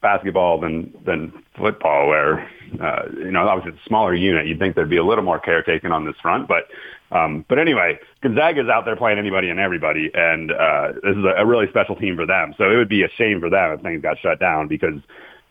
basketball 0.00 0.60
than 0.60 0.92
than 1.04 1.32
football, 1.56 2.08
where 2.08 2.48
uh, 2.80 3.02
you 3.12 3.30
know 3.30 3.48
obviously 3.48 3.72
it's 3.72 3.86
a 3.86 3.88
smaller 3.88 4.14
unit. 4.14 4.46
You'd 4.46 4.58
think 4.58 4.74
there'd 4.74 4.90
be 4.90 4.96
a 4.96 5.04
little 5.04 5.24
more 5.24 5.38
caretaking 5.38 5.92
on 5.92 6.04
this 6.04 6.16
front, 6.22 6.48
but 6.48 6.68
um, 7.10 7.44
but 7.48 7.58
anyway, 7.58 7.98
Gonzaga's 8.22 8.68
out 8.68 8.84
there 8.84 8.96
playing 8.96 9.18
anybody 9.18 9.48
and 9.48 9.58
everybody, 9.58 10.10
and 10.12 10.52
uh, 10.52 10.92
this 11.02 11.16
is 11.16 11.24
a, 11.24 11.42
a 11.42 11.46
really 11.46 11.68
special 11.68 11.96
team 11.96 12.16
for 12.16 12.26
them. 12.26 12.54
So 12.58 12.70
it 12.70 12.76
would 12.76 12.88
be 12.88 13.02
a 13.02 13.08
shame 13.16 13.40
for 13.40 13.50
them 13.50 13.72
if 13.72 13.80
things 13.80 14.02
got 14.02 14.18
shut 14.18 14.38
down 14.38 14.68
because 14.68 15.00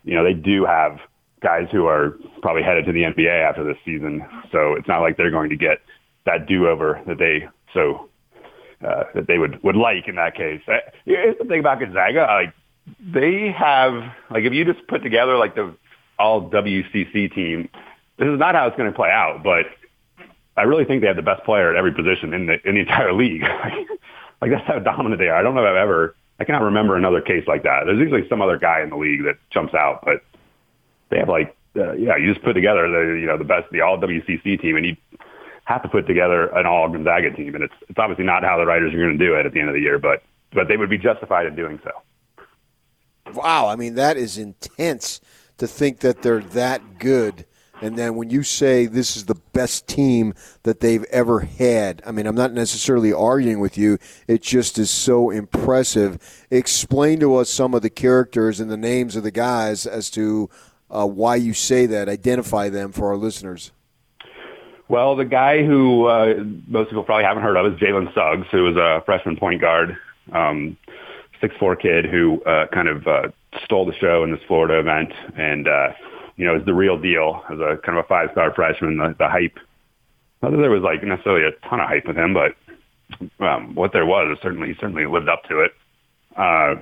you 0.03 0.15
know 0.15 0.23
they 0.23 0.33
do 0.33 0.65
have 0.65 0.99
guys 1.41 1.67
who 1.71 1.85
are 1.85 2.17
probably 2.41 2.63
headed 2.63 2.85
to 2.85 2.91
the 2.91 3.03
NBA 3.03 3.47
after 3.47 3.63
this 3.63 3.77
season. 3.85 4.25
So 4.51 4.73
it's 4.73 4.87
not 4.87 5.01
like 5.01 5.17
they're 5.17 5.31
going 5.31 5.49
to 5.49 5.55
get 5.55 5.79
that 6.25 6.47
do-over 6.47 7.01
that 7.07 7.17
they 7.17 7.47
so 7.73 8.09
uh, 8.85 9.03
that 9.15 9.27
they 9.27 9.37
would 9.37 9.61
would 9.63 9.75
like 9.75 10.07
in 10.07 10.15
that 10.15 10.35
case. 10.35 10.61
Uh, 10.67 10.77
Here's 11.05 11.37
the 11.37 11.45
thing 11.45 11.59
about 11.59 11.79
Gonzaga, 11.79 12.27
like 12.29 12.53
they 12.99 13.51
have 13.51 13.93
like 14.29 14.43
if 14.43 14.53
you 14.53 14.65
just 14.65 14.85
put 14.87 15.03
together 15.03 15.37
like 15.37 15.55
the 15.55 15.75
all 16.19 16.49
WCC 16.49 17.33
team, 17.33 17.69
this 18.17 18.27
is 18.27 18.39
not 18.39 18.55
how 18.55 18.67
it's 18.67 18.77
going 18.77 18.91
to 18.91 18.95
play 18.95 19.09
out, 19.09 19.43
but 19.43 19.65
I 20.55 20.63
really 20.63 20.85
think 20.85 21.01
they 21.01 21.07
have 21.07 21.15
the 21.15 21.21
best 21.21 21.43
player 21.43 21.69
at 21.69 21.75
every 21.75 21.93
position 21.93 22.33
in 22.33 22.47
the 22.47 22.57
in 22.67 22.75
the 22.75 22.81
entire 22.81 23.13
league. 23.13 23.43
like 24.41 24.51
that's 24.51 24.67
how 24.67 24.79
dominant 24.79 25.19
they 25.19 25.27
are. 25.27 25.35
I 25.35 25.43
don't 25.43 25.55
know 25.55 25.63
if 25.63 25.69
I've 25.69 25.75
ever 25.75 26.15
I 26.39 26.43
cannot 26.43 26.63
remember 26.63 26.95
another 26.95 27.21
case 27.21 27.47
like 27.47 27.63
that. 27.63 27.83
There's 27.85 27.99
usually 27.99 28.27
some 28.29 28.41
other 28.41 28.57
guy 28.57 28.81
in 28.81 28.89
the 28.89 28.97
league 28.97 29.23
that 29.23 29.35
jumps 29.51 29.73
out, 29.73 30.03
but 30.03 30.21
they 31.09 31.17
have 31.19 31.29
like 31.29 31.55
uh, 31.75 31.93
yeah, 31.93 32.17
you 32.17 32.33
just 32.33 32.43
put 32.43 32.53
together 32.53 32.89
the 32.89 33.19
you 33.19 33.27
know 33.27 33.37
the 33.37 33.43
best 33.43 33.71
the 33.71 33.81
all 33.81 33.97
WCC 33.99 34.59
team, 34.59 34.77
and 34.77 34.85
you 34.85 34.97
have 35.65 35.83
to 35.83 35.89
put 35.89 36.07
together 36.07 36.47
an 36.55 36.65
all 36.65 36.89
Gonzaga 36.89 37.31
team, 37.31 37.53
and 37.55 37.63
it's 37.63 37.73
it's 37.89 37.99
obviously 37.99 38.25
not 38.25 38.43
how 38.43 38.57
the 38.57 38.65
writers 38.65 38.93
are 38.93 38.97
going 38.97 39.17
to 39.17 39.23
do 39.23 39.35
it 39.35 39.45
at 39.45 39.53
the 39.53 39.59
end 39.59 39.69
of 39.69 39.75
the 39.75 39.81
year, 39.81 39.99
but 39.99 40.23
but 40.53 40.67
they 40.67 40.77
would 40.77 40.89
be 40.89 40.97
justified 40.97 41.45
in 41.45 41.55
doing 41.55 41.79
so. 41.83 41.91
Wow, 43.33 43.67
I 43.67 43.75
mean 43.75 43.95
that 43.95 44.17
is 44.17 44.37
intense 44.37 45.21
to 45.57 45.67
think 45.67 45.99
that 45.99 46.21
they're 46.21 46.41
that 46.41 46.99
good. 46.99 47.45
And 47.81 47.95
then 47.95 48.15
when 48.15 48.31
you 48.31 48.41
say 48.41 48.87
this 48.87 49.15
is 49.15 49.25
the 49.25 49.39
best 49.53 49.87
team 49.87 50.33
that 50.63 50.79
they've 50.79 51.03
ever 51.05 51.41
had, 51.41 52.01
I 52.05 52.11
mean, 52.11 52.25
I'm 52.25 52.35
not 52.35 52.51
necessarily 52.51 53.13
arguing 53.13 53.59
with 53.59 53.77
you. 53.77 53.99
It 54.27 54.41
just 54.41 54.79
is 54.79 54.89
so 54.89 55.29
impressive. 55.29 56.45
Explain 56.49 57.19
to 57.19 57.35
us 57.35 57.51
some 57.51 57.75
of 57.75 57.83
the 57.83 57.91
characters 57.91 58.59
and 58.59 58.71
the 58.71 58.77
names 58.77 59.15
of 59.15 59.21
the 59.21 59.31
guys 59.31 59.85
as 59.85 60.09
to 60.11 60.49
uh, 60.89 61.05
why 61.05 61.35
you 61.35 61.53
say 61.53 61.85
that. 61.85 62.09
Identify 62.09 62.69
them 62.69 62.91
for 62.91 63.09
our 63.09 63.17
listeners. 63.17 63.71
Well, 64.89 65.15
the 65.15 65.25
guy 65.25 65.63
who 65.63 66.05
uh, 66.05 66.43
most 66.67 66.89
people 66.89 67.03
probably 67.03 67.25
haven't 67.25 67.43
heard 67.43 67.57
of 67.57 67.73
is 67.73 67.79
Jalen 67.79 68.13
Suggs, 68.13 68.47
who 68.51 68.63
was 68.63 68.77
a 68.77 69.03
freshman 69.05 69.35
point 69.35 69.61
guard, 69.61 69.97
um, 70.31 70.77
six 71.41 71.55
four 71.59 71.75
kid 71.75 72.05
who 72.05 72.41
uh, 72.43 72.67
kind 72.67 72.87
of 72.87 73.07
uh, 73.07 73.27
stole 73.63 73.85
the 73.85 73.93
show 73.93 74.23
in 74.23 74.31
this 74.31 74.41
Florida 74.47 74.79
event 74.79 75.11
and 75.37 75.67
uh, 75.67 75.89
you 76.37 76.45
know, 76.45 76.55
is 76.55 76.65
the 76.65 76.73
real 76.73 76.97
deal 76.97 77.43
as 77.49 77.59
a 77.59 77.77
kind 77.83 77.97
of 77.97 78.05
a 78.05 78.07
five 78.07 78.29
star 78.31 78.53
freshman. 78.53 78.97
The, 78.97 79.15
the 79.17 79.27
hype, 79.27 79.57
not 80.41 80.51
that 80.51 80.57
there 80.57 80.69
was 80.69 80.83
like 80.83 81.03
necessarily 81.03 81.45
a 81.45 81.67
ton 81.67 81.79
of 81.79 81.87
hype 81.87 82.05
with 82.05 82.15
him, 82.15 82.33
but 82.33 82.55
um, 83.43 83.75
what 83.75 83.91
there 83.91 84.05
was 84.05 84.37
certainly 84.41 84.75
certainly 84.79 85.05
lived 85.07 85.27
up 85.27 85.43
to 85.49 85.61
it. 85.61 85.71
Uh, 86.35 86.75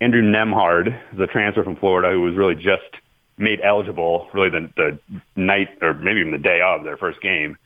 Andrew 0.00 0.22
Nembhard 0.22 0.88
is 1.14 1.20
a 1.20 1.26
transfer 1.26 1.64
from 1.64 1.76
Florida 1.76 2.10
who 2.10 2.20
was 2.20 2.34
really 2.36 2.54
just 2.54 2.82
made 3.38 3.60
eligible 3.62 4.28
really 4.34 4.50
the, 4.50 4.70
the 4.76 4.98
night 5.36 5.68
or 5.80 5.94
maybe 5.94 6.20
even 6.20 6.32
the 6.32 6.38
day 6.38 6.60
of 6.60 6.84
their 6.84 6.98
first 6.98 7.20
game. 7.22 7.56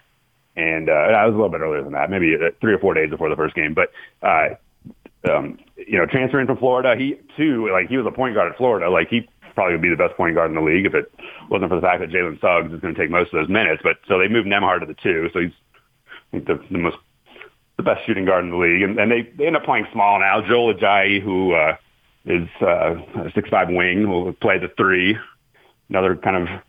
And 0.55 0.89
uh, 0.89 0.93
I 0.93 1.27
was 1.27 1.35
a 1.35 1.37
little 1.37 1.51
bit 1.51 1.61
earlier 1.61 1.83
than 1.83 1.93
that, 1.93 2.09
maybe 2.09 2.35
uh, 2.35 2.51
three 2.61 2.73
or 2.73 2.79
four 2.79 2.95
days 2.95 3.11
before 3.11 3.29
the 3.29 3.37
first 3.37 3.55
game. 3.55 3.75
But 3.75 3.91
uh, 4.23 4.55
um, 5.29 5.59
you 5.77 5.99
know, 5.99 6.07
transferring 6.07 6.47
from 6.47 6.59
Florida, 6.59 6.95
he 6.97 7.19
too 7.37 7.71
like 7.71 7.89
he 7.89 7.97
was 7.97 8.07
a 8.07 8.11
point 8.11 8.35
guard 8.35 8.51
at 8.51 8.59
Florida. 8.59 8.91
Like 8.91 9.09
he 9.09 9.29
probably 9.55 9.75
would 9.75 9.83
be 9.83 9.89
the 9.89 9.97
best 9.97 10.17
point 10.17 10.35
guard 10.35 10.51
in 10.51 10.55
the 10.55 10.63
league 10.63 10.87
if 10.87 10.95
it 10.95 11.13
wasn't 11.51 11.71
for 11.71 11.77
the 11.77 11.81
fact 11.81 12.01
that 12.01 12.11
Jalen 12.11 12.41
Suggs 12.41 12.73
is 12.73 12.81
going 12.81 12.95
to 12.95 13.01
take 13.01 13.11
most 13.11 13.33
of 13.33 13.41
those 13.41 13.49
minutes. 13.49 13.83
But 13.83 13.97
so 14.07 14.19
they 14.19 14.29
moved 14.29 14.49
Nembhard 14.49 14.81
to 14.81 14.87
the 14.87 14.95
two, 14.95 15.31
so 15.33 15.41
he's 15.41 15.53
the, 16.33 16.61
the 16.71 16.79
most 16.79 16.97
the 17.77 17.83
best 17.83 18.07
shooting 18.07 18.25
guard 18.25 18.45
in 18.45 18.51
the 18.51 18.57
league, 18.57 18.83
and, 18.83 18.99
and 18.99 19.11
they 19.11 19.23
they 19.37 19.47
end 19.47 19.57
up 19.57 19.65
playing 19.65 19.87
small 19.93 20.19
now. 20.21 20.41
Joel 20.47 20.75
Ayayi, 20.75 21.23
who 21.23 21.53
uh, 21.53 21.77
is 22.25 22.49
uh, 22.61 22.97
a 23.27 23.33
six 23.35 23.49
five 23.49 23.69
wing, 23.69 24.09
will 24.09 24.33
play 24.33 24.59
the 24.59 24.69
three. 24.77 25.17
Another 25.89 26.17
kind 26.17 26.49
of 26.49 26.63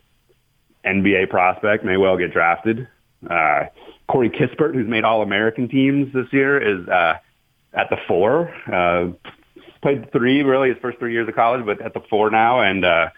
NBA 0.86 1.30
prospect 1.30 1.84
may 1.84 1.98
well 1.98 2.18
get 2.18 2.34
drafted. 2.34 2.88
Uh, 3.28 3.66
Corey 4.08 4.30
Kispert, 4.30 4.74
who's 4.74 4.88
made 4.88 5.04
All 5.04 5.22
American 5.22 5.68
teams 5.68 6.14
this 6.14 6.32
year, 6.32 6.60
is 6.60 6.88
uh, 6.88 7.16
at 7.78 7.90
the 7.90 7.98
four. 8.08 8.54
Uh, 8.72 9.12
played 9.82 10.12
three 10.12 10.42
really 10.42 10.70
his 10.70 10.78
first 10.82 11.00
three 11.00 11.14
years 11.14 11.28
of 11.30 11.36
college, 11.36 11.66
but 11.66 11.82
at 11.82 11.94
the 11.94 12.02
four 12.10 12.30
now, 12.30 12.60
and 12.60 12.84
uh, 12.84 13.10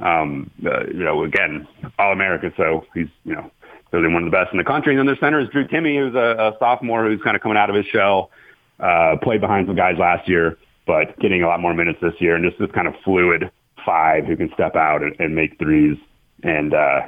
um, 0.00 0.50
uh, 0.64 0.86
you 0.86 1.04
know 1.04 1.24
again 1.24 1.66
All 1.98 2.12
American, 2.12 2.52
so 2.56 2.84
he's 2.92 3.08
you 3.24 3.34
know 3.34 3.50
clearly 3.90 4.12
one 4.12 4.24
of 4.24 4.30
the 4.30 4.36
best 4.36 4.52
in 4.52 4.58
the 4.58 4.64
country. 4.64 4.92
And 4.92 4.98
then 4.98 5.06
their 5.06 5.16
center 5.16 5.40
is 5.40 5.48
Drew 5.48 5.66
Timme, 5.66 5.98
who's 5.98 6.14
a, 6.14 6.54
a 6.54 6.56
sophomore 6.58 7.06
who's 7.06 7.22
kind 7.22 7.36
of 7.36 7.42
coming 7.42 7.56
out 7.56 7.70
of 7.70 7.76
his 7.76 7.86
shell. 7.86 8.30
Uh, 8.78 9.16
played 9.22 9.42
behind 9.42 9.66
some 9.66 9.76
guys 9.76 9.96
last 9.98 10.26
year, 10.26 10.56
but 10.86 11.18
getting 11.20 11.42
a 11.42 11.46
lot 11.46 11.60
more 11.60 11.74
minutes 11.74 11.98
this 12.00 12.14
year, 12.18 12.34
and 12.34 12.44
just 12.44 12.58
this 12.58 12.70
kind 12.72 12.88
of 12.88 12.94
fluid 13.04 13.50
five 13.84 14.24
who 14.24 14.36
can 14.36 14.50
step 14.54 14.74
out 14.74 15.02
and, 15.02 15.14
and 15.20 15.34
make 15.34 15.58
threes. 15.58 15.98
And 16.42 16.72
uh, 16.72 17.02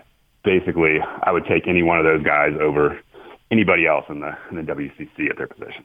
basically, 0.44 0.98
I 1.00 1.32
would 1.32 1.46
take 1.46 1.66
any 1.66 1.82
one 1.82 1.98
of 1.98 2.04
those 2.04 2.22
guys 2.22 2.52
over 2.60 3.00
anybody 3.50 3.86
else 3.86 4.04
in 4.08 4.20
the 4.20 4.36
in 4.50 4.56
the 4.56 4.62
WCC 4.62 5.30
at 5.30 5.38
their 5.38 5.46
position. 5.46 5.84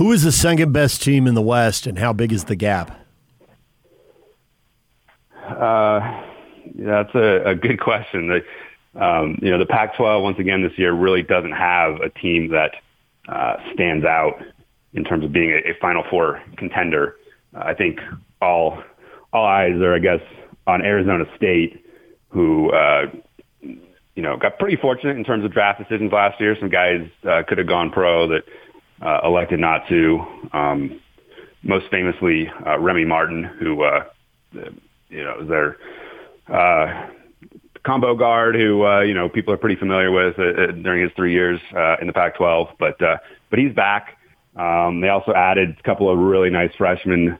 Who 0.00 0.12
is 0.12 0.22
the 0.22 0.32
second 0.32 0.72
best 0.72 1.02
team 1.02 1.26
in 1.26 1.34
the 1.34 1.42
West, 1.42 1.86
and 1.86 1.98
how 1.98 2.14
big 2.14 2.32
is 2.32 2.44
the 2.44 2.56
gap? 2.56 2.98
Uh, 5.46 6.22
that's 6.74 7.14
a, 7.14 7.50
a 7.50 7.54
good 7.54 7.78
question. 7.78 8.28
The, 8.28 8.98
um, 8.98 9.38
you 9.42 9.50
know, 9.50 9.58
the 9.58 9.66
Pac-12 9.66 10.22
once 10.22 10.38
again 10.38 10.62
this 10.62 10.72
year 10.78 10.94
really 10.94 11.22
doesn't 11.22 11.52
have 11.52 11.96
a 11.96 12.08
team 12.08 12.48
that 12.48 12.76
uh, 13.28 13.56
stands 13.74 14.06
out 14.06 14.42
in 14.94 15.04
terms 15.04 15.22
of 15.22 15.32
being 15.32 15.50
a, 15.50 15.72
a 15.72 15.74
Final 15.82 16.02
Four 16.08 16.42
contender. 16.56 17.16
Uh, 17.54 17.64
I 17.66 17.74
think 17.74 18.00
all 18.40 18.82
all 19.34 19.44
eyes 19.44 19.74
are, 19.82 19.94
I 19.94 19.98
guess, 19.98 20.22
on 20.66 20.80
Arizona 20.80 21.26
State, 21.36 21.84
who 22.30 22.72
uh, 22.72 23.02
you 23.60 24.22
know 24.22 24.38
got 24.38 24.58
pretty 24.58 24.76
fortunate 24.76 25.18
in 25.18 25.24
terms 25.24 25.44
of 25.44 25.52
draft 25.52 25.78
decisions 25.78 26.10
last 26.10 26.40
year. 26.40 26.56
Some 26.58 26.70
guys 26.70 27.06
uh, 27.28 27.42
could 27.46 27.58
have 27.58 27.66
gone 27.66 27.90
pro 27.90 28.28
that 28.28 28.44
uh, 29.00 29.20
elected 29.24 29.60
not 29.60 29.88
to. 29.88 30.20
Um, 30.52 31.00
most 31.62 31.86
famously, 31.90 32.50
uh, 32.66 32.78
Remy 32.78 33.04
Martin, 33.04 33.44
who 33.44 33.82
uh, 33.82 34.04
you 34.52 35.24
know 35.24 35.44
their 35.44 35.76
uh, 36.48 37.08
combo 37.84 38.14
guard, 38.14 38.54
who 38.54 38.84
uh, 38.86 39.00
you 39.00 39.14
know 39.14 39.28
people 39.28 39.52
are 39.52 39.58
pretty 39.58 39.76
familiar 39.76 40.10
with 40.10 40.38
uh, 40.38 40.42
uh 40.42 40.66
during 40.72 41.02
his 41.02 41.12
three 41.16 41.32
years 41.32 41.60
uh, 41.76 41.96
in 42.00 42.06
the 42.06 42.12
Pac-12. 42.12 42.70
But 42.78 43.00
uh, 43.02 43.18
but 43.50 43.58
he's 43.58 43.74
back. 43.74 44.16
Um, 44.56 45.00
they 45.00 45.08
also 45.08 45.32
added 45.32 45.76
a 45.78 45.82
couple 45.82 46.10
of 46.10 46.18
really 46.18 46.50
nice 46.50 46.74
freshmen 46.76 47.38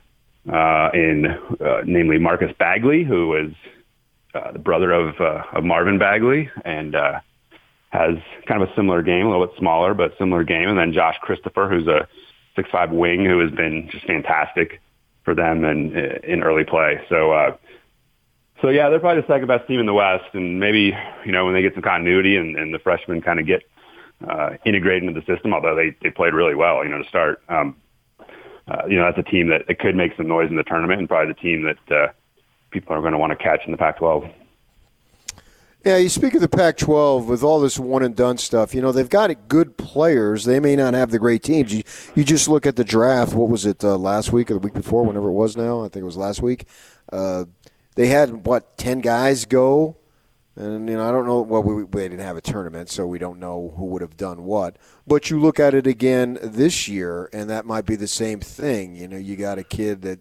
uh, 0.51 0.89
in, 0.93 1.25
uh, 1.59 1.81
namely 1.85 2.17
Marcus 2.17 2.51
Bagley, 2.57 3.03
who 3.03 3.35
is 3.35 3.53
uh, 4.33 4.51
the 4.53 4.59
brother 4.59 4.91
of, 4.91 5.19
uh, 5.19 5.43
of 5.53 5.63
Marvin 5.63 5.99
Bagley, 5.99 6.49
and 6.63 6.95
uh, 6.95 7.19
has 7.91 8.15
kind 8.47 8.61
of 8.61 8.69
a 8.69 8.75
similar 8.75 9.01
game, 9.01 9.25
a 9.25 9.29
little 9.29 9.45
bit 9.45 9.55
smaller, 9.57 9.93
but 9.93 10.17
similar 10.17 10.43
game. 10.43 10.67
And 10.69 10.77
then 10.77 10.93
Josh 10.93 11.17
Christopher, 11.21 11.69
who's 11.69 11.87
a 11.87 12.07
six-five 12.55 12.91
wing, 12.91 13.25
who 13.25 13.39
has 13.39 13.51
been 13.51 13.89
just 13.91 14.05
fantastic 14.05 14.81
for 15.23 15.35
them 15.35 15.63
in, 15.63 15.95
in 16.23 16.41
early 16.41 16.63
play. 16.63 17.01
So, 17.09 17.31
uh, 17.31 17.57
so 18.61 18.69
yeah, 18.69 18.89
they're 18.89 18.99
probably 18.99 19.21
the 19.21 19.27
second 19.27 19.47
best 19.47 19.67
team 19.67 19.79
in 19.79 19.85
the 19.85 19.93
West, 19.93 20.33
and 20.33 20.59
maybe 20.59 20.93
you 21.25 21.31
know 21.31 21.45
when 21.45 21.53
they 21.53 21.61
get 21.61 21.73
some 21.73 21.83
continuity 21.83 22.37
and, 22.37 22.55
and 22.55 22.73
the 22.73 22.79
freshmen 22.79 23.21
kind 23.21 23.39
of 23.39 23.45
get 23.45 23.63
uh, 24.27 24.51
integrated 24.65 25.03
into 25.03 25.19
the 25.19 25.25
system, 25.25 25.53
although 25.53 25.75
they 25.75 25.95
they 26.01 26.11
played 26.11 26.33
really 26.33 26.55
well, 26.55 26.83
you 26.83 26.89
know, 26.89 27.01
to 27.01 27.09
start. 27.09 27.41
Um, 27.49 27.75
uh, 28.67 28.85
you 28.87 28.95
know, 28.95 29.03
that's 29.03 29.27
a 29.27 29.29
team 29.29 29.49
that 29.49 29.63
it 29.67 29.79
could 29.79 29.95
make 29.95 30.15
some 30.15 30.27
noise 30.27 30.49
in 30.49 30.55
the 30.55 30.63
tournament, 30.63 30.99
and 30.99 31.09
probably 31.09 31.33
the 31.33 31.39
team 31.39 31.63
that 31.63 31.95
uh, 31.95 32.07
people 32.69 32.95
are 32.95 33.01
going 33.01 33.11
to 33.11 33.17
want 33.17 33.31
to 33.31 33.35
catch 33.35 33.61
in 33.65 33.71
the 33.71 33.77
Pac-12. 33.77 34.31
Yeah, 35.83 35.97
you 35.97 36.09
speak 36.09 36.35
of 36.35 36.41
the 36.41 36.47
Pac-12 36.47 37.25
with 37.25 37.41
all 37.41 37.59
this 37.59 37.79
one 37.79 38.03
and 38.03 38.15
done 38.15 38.37
stuff. 38.37 38.75
You 38.75 38.81
know, 38.81 38.91
they've 38.91 39.09
got 39.09 39.47
good 39.47 39.77
players. 39.77 40.45
They 40.45 40.59
may 40.59 40.75
not 40.75 40.93
have 40.93 41.09
the 41.09 41.17
great 41.17 41.41
teams. 41.41 41.73
You, 41.73 41.83
you 42.13 42.23
just 42.23 42.47
look 42.47 42.67
at 42.67 42.75
the 42.75 42.83
draft. 42.83 43.33
What 43.33 43.49
was 43.49 43.65
it 43.65 43.83
uh, 43.83 43.97
last 43.97 44.31
week 44.31 44.51
or 44.51 44.55
the 44.55 44.59
week 44.59 44.75
before? 44.75 45.03
Whenever 45.03 45.29
it 45.29 45.33
was 45.33 45.57
now, 45.57 45.79
I 45.79 45.85
think 45.85 46.03
it 46.03 46.05
was 46.05 46.17
last 46.17 46.39
week. 46.41 46.67
Uh, 47.11 47.45
they 47.95 48.07
had 48.07 48.45
what 48.45 48.77
ten 48.77 49.01
guys 49.01 49.45
go 49.45 49.97
and 50.55 50.89
you 50.89 50.97
know, 50.97 51.07
I 51.07 51.11
don't 51.11 51.25
know. 51.25 51.41
Well, 51.41 51.63
we, 51.63 51.83
we 51.83 52.01
didn't 52.01 52.19
have 52.19 52.35
a 52.35 52.41
tournament, 52.41 52.89
so 52.89 53.07
we 53.07 53.19
don't 53.19 53.39
know 53.39 53.73
who 53.77 53.85
would 53.85 54.01
have 54.01 54.17
done 54.17 54.43
what. 54.43 54.77
But 55.07 55.29
you 55.29 55.39
look 55.39 55.59
at 55.59 55.73
it 55.73 55.87
again 55.87 56.37
this 56.41 56.87
year, 56.87 57.29
and 57.31 57.49
that 57.49 57.65
might 57.65 57.85
be 57.85 57.95
the 57.95 58.07
same 58.07 58.41
thing. 58.41 58.95
You 58.95 59.07
know, 59.07 59.17
you 59.17 59.37
got 59.37 59.59
a 59.59 59.63
kid 59.63 60.01
that 60.01 60.19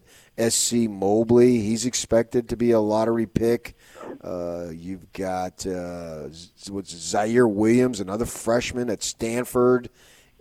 SC 0.52 0.88
Mobley. 0.88 1.58
He's 1.60 1.84
expected 1.84 2.48
to 2.48 2.56
be 2.56 2.70
a 2.70 2.80
lottery 2.80 3.26
pick. 3.26 3.74
Uh, 4.22 4.68
you've 4.70 5.12
got 5.12 5.66
uh, 5.66 6.28
what's 6.68 6.94
Ziaire 6.94 7.50
Williams, 7.50 8.00
another 8.00 8.26
freshman 8.26 8.90
at 8.90 9.02
Stanford. 9.02 9.88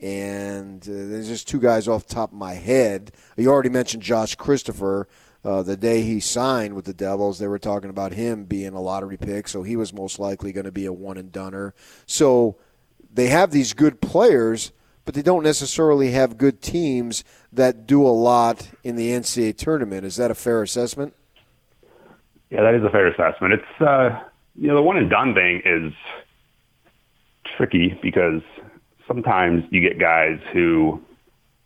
And 0.01 0.81
uh, 0.83 0.91
there's 0.91 1.27
just 1.27 1.47
two 1.47 1.59
guys 1.59 1.87
off 1.87 2.07
the 2.07 2.15
top 2.15 2.31
of 2.31 2.37
my 2.37 2.53
head. 2.53 3.11
You 3.37 3.49
already 3.49 3.69
mentioned 3.69 4.03
Josh 4.03 4.35
Christopher 4.35 5.07
uh, 5.43 5.63
the 5.63 5.77
day 5.77 6.01
he 6.01 6.19
signed 6.19 6.73
with 6.75 6.85
the 6.85 6.93
Devils, 6.93 7.39
they 7.39 7.47
were 7.47 7.59
talking 7.59 7.89
about 7.89 8.11
him 8.11 8.43
being 8.43 8.73
a 8.73 8.81
lottery 8.81 9.17
pick, 9.17 9.47
so 9.47 9.63
he 9.63 9.77
was 9.77 9.93
most 9.93 10.19
likely 10.19 10.51
going 10.51 10.65
to 10.65 10.71
be 10.71 10.85
a 10.85 10.93
one 10.93 11.17
and 11.17 11.31
doneer. 11.31 11.73
So 12.05 12.57
they 13.11 13.27
have 13.27 13.51
these 13.51 13.73
good 13.73 14.01
players, 14.01 14.73
but 15.05 15.15
they 15.15 15.21
don't 15.21 15.43
necessarily 15.43 16.11
have 16.11 16.37
good 16.37 16.61
teams 16.61 17.23
that 17.53 17.87
do 17.87 18.05
a 18.05 18.09
lot 18.09 18.69
in 18.83 18.97
the 18.97 19.11
NCAA 19.11 19.55
tournament. 19.55 20.05
Is 20.05 20.17
that 20.17 20.29
a 20.29 20.35
fair 20.35 20.61
assessment? 20.61 21.15
Yeah, 22.49 22.63
that 22.63 22.75
is 22.75 22.83
a 22.83 22.89
fair 22.89 23.07
assessment. 23.07 23.53
It's 23.53 23.81
uh, 23.81 24.19
you 24.55 24.67
know 24.67 24.75
the 24.75 24.81
one 24.81 24.97
and 24.97 25.09
done 25.09 25.33
thing 25.33 25.61
is 25.65 25.93
tricky 27.57 27.97
because 28.01 28.41
sometimes 29.07 29.63
you 29.69 29.81
get 29.81 29.99
guys 29.99 30.39
who 30.53 31.01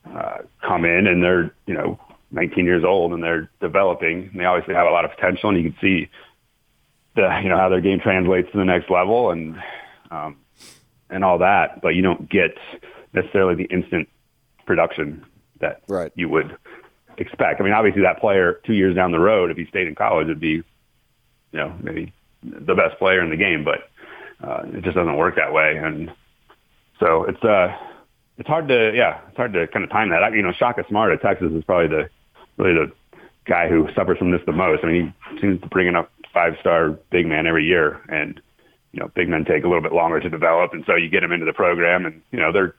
uh, 0.06 0.40
come 0.62 0.86
in 0.86 1.08
and 1.08 1.24
they're 1.24 1.54
you 1.66 1.74
know 1.74 2.00
19 2.32 2.66
years 2.66 2.84
old 2.84 3.14
and 3.14 3.24
they're 3.24 3.50
developing. 3.62 4.30
And 4.32 4.40
they 4.40 4.46
obviously 4.46 4.74
have 4.74 4.88
a 4.88 4.92
lot 4.92 5.06
of 5.06 5.12
potential, 5.12 5.50
and 5.50 5.58
you 5.58 5.72
can 5.72 5.80
see 5.80 6.10
the 7.16 7.40
you 7.42 7.50
know 7.50 7.58
how 7.58 7.70
their 7.70 7.82
game 7.82 8.00
translates 8.00 8.52
to 8.52 8.58
the 8.58 8.66
next 8.66 8.90
level 8.90 9.32
and 9.32 9.58
um, 10.12 10.38
and 11.10 11.24
all 11.24 11.38
that. 11.40 11.82
But 11.82 11.90
you 11.90 12.02
don't 12.02 12.30
get 12.30 12.58
necessarily 13.14 13.56
the 13.56 13.74
instant 13.74 14.10
production 14.66 15.26
that 15.60 15.84
right. 15.88 16.12
you 16.16 16.28
would 16.30 16.58
expect. 17.18 17.62
I 17.62 17.64
mean, 17.64 17.74
obviously 17.74 18.02
that 18.02 18.20
player 18.20 18.60
two 18.66 18.74
years 18.74 18.96
down 18.96 19.12
the 19.12 19.20
road, 19.20 19.52
if 19.52 19.58
he 19.58 19.66
stayed 19.66 19.88
in 19.88 19.96
college, 19.96 20.28
would 20.28 20.40
be 20.40 20.64
you 21.54 21.60
know 21.60 21.74
maybe 21.82 22.12
the 22.44 22.76
best 22.76 23.00
player 23.00 23.24
in 23.24 23.30
the 23.30 23.38
game, 23.38 23.64
but 23.64 23.90
uh, 24.46 24.64
it 24.66 24.84
just 24.84 24.96
doesn't 24.96 25.16
work 25.16 25.36
that 25.38 25.54
way. 25.54 25.78
And 25.78 26.12
so 27.00 27.24
it's 27.24 27.44
uh 27.44 27.76
it's 28.38 28.50
hard 28.50 28.68
to 28.68 28.92
yeah, 28.94 29.22
it's 29.30 29.38
hard 29.38 29.54
to 29.54 29.68
kind 29.68 29.86
of 29.86 29.92
time 29.92 30.10
that. 30.10 30.24
I, 30.24 30.30
you 30.36 30.42
know, 30.42 30.52
Shaka 30.52 30.84
Smart 30.90 31.14
at 31.14 31.22
Texas 31.22 31.52
is 31.54 31.64
probably 31.64 31.88
the 31.88 32.10
really 32.58 32.74
the 32.74 32.92
guy 33.46 33.70
who 33.70 33.88
suffers 33.96 34.18
from 34.18 34.32
this 34.32 34.42
the 34.46 34.52
most. 34.52 34.84
I 34.84 34.88
mean, 34.88 35.14
he 35.32 35.40
seems 35.40 35.62
to 35.62 35.68
bring 35.68 35.88
in 35.88 35.96
a 35.96 36.08
five 36.34 36.56
star 36.60 36.90
big 37.12 37.28
man 37.28 37.48
every 37.48 37.66
year, 37.66 38.02
and 38.10 38.42
you 38.92 39.00
know, 39.00 39.12
big 39.16 39.30
men 39.30 39.46
take 39.46 39.64
a 39.64 39.68
little 39.68 39.82
bit 39.82 39.94
longer 39.94 40.20
to 40.20 40.30
develop, 40.30 40.74
and 40.74 40.84
so 40.86 40.96
you 40.96 41.10
get 41.10 41.22
them 41.22 41.32
into 41.32 41.46
the 41.46 41.54
program, 41.54 42.06
and 42.06 42.22
you 42.32 42.40
know 42.40 42.52
they're 42.52 42.76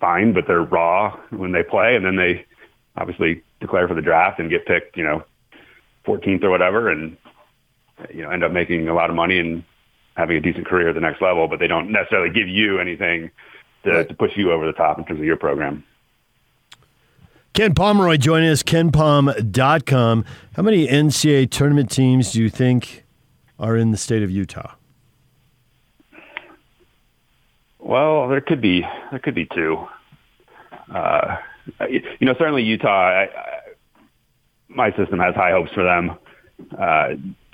fine, 0.00 0.32
but 0.32 0.46
they're 0.46 0.62
raw 0.62 1.16
when 1.30 1.52
they 1.52 1.62
play, 1.62 1.96
and 1.96 2.04
then 2.04 2.16
they 2.16 2.44
obviously 2.96 3.42
declare 3.60 3.88
for 3.88 3.94
the 3.94 4.02
draft 4.02 4.38
and 4.38 4.50
get 4.50 4.66
picked, 4.66 4.96
you 4.96 5.04
know, 5.04 5.24
14th 6.06 6.42
or 6.42 6.50
whatever, 6.50 6.90
and 6.90 7.16
you 8.12 8.22
know 8.22 8.30
end 8.30 8.44
up 8.44 8.52
making 8.52 8.88
a 8.88 8.94
lot 8.94 9.10
of 9.10 9.16
money 9.16 9.38
and 9.38 9.64
having 10.16 10.36
a 10.36 10.40
decent 10.40 10.66
career 10.66 10.90
at 10.90 10.94
the 10.94 11.00
next 11.00 11.22
level, 11.22 11.48
but 11.48 11.58
they 11.58 11.66
don't 11.66 11.90
necessarily 11.90 12.32
give 12.32 12.48
you 12.48 12.78
anything 12.78 13.30
to, 13.84 13.90
right. 13.90 14.08
to 14.08 14.14
push 14.14 14.32
you 14.36 14.52
over 14.52 14.66
the 14.66 14.72
top 14.72 14.98
in 14.98 15.04
terms 15.04 15.20
of 15.20 15.26
your 15.26 15.36
program. 15.36 15.84
Ken 17.54 17.74
Pomeroy 17.74 18.16
joining 18.16 18.48
us, 18.48 18.62
kenpom.com. 18.62 20.24
How 20.56 20.62
many 20.62 20.86
NCAA 20.86 21.50
tournament 21.50 21.90
teams 21.90 22.32
do 22.32 22.42
you 22.42 22.48
think 22.48 23.04
are 23.58 23.76
in 23.76 23.90
the 23.90 23.98
state 23.98 24.22
of 24.22 24.30
Utah? 24.30 24.72
Well, 27.78 28.28
there 28.28 28.40
could 28.40 28.60
be 28.60 28.82
there 29.10 29.18
could 29.18 29.34
be 29.34 29.46
two. 29.46 29.86
Uh, 30.92 31.36
you 31.90 32.00
know, 32.22 32.34
certainly 32.38 32.62
Utah. 32.62 32.88
I, 32.88 33.22
I, 33.24 33.58
my 34.68 34.96
system 34.96 35.18
has 35.18 35.34
high 35.34 35.50
hopes 35.50 35.72
for 35.72 35.84
them. 35.84 36.16
Uh, 36.78 37.08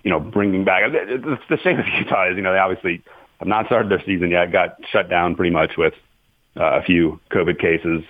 you 0.09 0.15
know, 0.15 0.21
bringing 0.21 0.65
back 0.65 0.91
the, 0.91 1.39
the 1.51 1.59
shame 1.59 1.79
of 1.79 1.85
Utah 1.87 2.31
is 2.31 2.37
you 2.37 2.43
know 2.43 2.55
they 2.55 2.59
obviously 2.59 3.03
have 3.41 3.47
not 3.47 3.67
started 3.67 3.93
their 3.93 4.03
season 4.07 4.31
yet. 4.31 4.51
Got 4.51 4.79
shut 4.91 5.11
down 5.11 5.37
pretty 5.37 5.51
much 5.51 5.73
with 5.77 5.93
uh, 6.59 6.81
a 6.81 6.83
few 6.83 7.21
COVID 7.31 7.61
cases. 7.61 8.05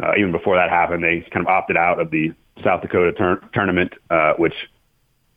Uh, 0.00 0.12
even 0.16 0.30
before 0.30 0.54
that 0.54 0.70
happened, 0.70 1.02
they 1.02 1.28
kind 1.32 1.44
of 1.44 1.48
opted 1.48 1.76
out 1.76 1.98
of 1.98 2.12
the 2.12 2.32
South 2.62 2.82
Dakota 2.82 3.12
tur- 3.18 3.42
tournament, 3.52 3.94
uh, 4.10 4.34
which 4.34 4.54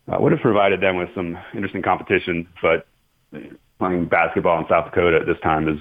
uh, 0.06 0.16
would 0.20 0.30
have 0.30 0.40
provided 0.40 0.80
them 0.80 0.98
with 0.98 1.08
some 1.16 1.36
interesting 1.52 1.82
competition. 1.82 2.46
But 2.62 2.86
playing 3.80 4.06
basketball 4.06 4.60
in 4.60 4.66
South 4.68 4.84
Dakota 4.84 5.18
at 5.20 5.26
this 5.26 5.40
time 5.42 5.68
is, 5.68 5.80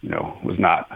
you 0.00 0.10
know, 0.10 0.38
was 0.44 0.60
not 0.60 0.88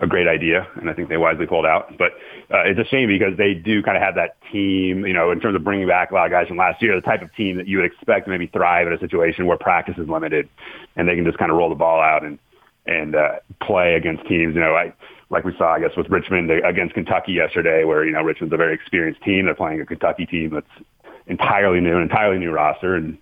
a 0.00 0.06
great 0.06 0.28
idea, 0.28 0.66
and 0.76 0.88
I 0.88 0.94
think 0.94 1.08
they 1.08 1.16
wisely 1.16 1.46
pulled 1.46 1.66
out. 1.66 1.96
But 1.98 2.12
uh, 2.52 2.62
it's 2.64 2.78
a 2.78 2.84
shame 2.84 3.08
because 3.08 3.36
they 3.36 3.54
do 3.54 3.82
kind 3.82 3.96
of 3.96 4.02
have 4.02 4.14
that 4.14 4.36
team, 4.52 5.04
you 5.04 5.12
know, 5.12 5.30
in 5.32 5.40
terms 5.40 5.56
of 5.56 5.64
bringing 5.64 5.88
back 5.88 6.10
a 6.10 6.14
lot 6.14 6.26
of 6.26 6.30
guys 6.30 6.46
from 6.46 6.56
last 6.56 6.80
year, 6.80 6.94
the 6.94 7.00
type 7.00 7.22
of 7.22 7.34
team 7.34 7.56
that 7.56 7.66
you 7.66 7.78
would 7.78 7.86
expect 7.86 8.26
to 8.26 8.30
maybe 8.30 8.46
thrive 8.46 8.86
in 8.86 8.92
a 8.92 8.98
situation 8.98 9.46
where 9.46 9.58
practice 9.58 9.96
is 9.98 10.08
limited, 10.08 10.48
and 10.96 11.08
they 11.08 11.16
can 11.16 11.24
just 11.24 11.38
kind 11.38 11.50
of 11.50 11.56
roll 11.56 11.68
the 11.68 11.74
ball 11.74 12.00
out 12.00 12.24
and 12.24 12.38
and 12.86 13.16
uh, 13.16 13.36
play 13.62 13.94
against 13.94 14.26
teams. 14.26 14.54
You 14.54 14.60
know, 14.60 14.74
I, 14.74 14.92
like 15.30 15.44
we 15.44 15.54
saw, 15.58 15.74
I 15.74 15.80
guess, 15.80 15.96
with 15.96 16.08
Richmond 16.08 16.50
against 16.50 16.94
Kentucky 16.94 17.32
yesterday, 17.32 17.84
where 17.84 18.04
you 18.04 18.12
know 18.12 18.22
Richmond's 18.22 18.54
a 18.54 18.56
very 18.56 18.74
experienced 18.74 19.22
team. 19.22 19.46
They're 19.46 19.54
playing 19.54 19.80
a 19.80 19.86
Kentucky 19.86 20.26
team 20.26 20.50
that's 20.54 20.86
entirely 21.26 21.80
new, 21.80 21.96
an 21.96 22.02
entirely 22.02 22.38
new 22.38 22.52
roster, 22.52 22.94
and 22.94 23.18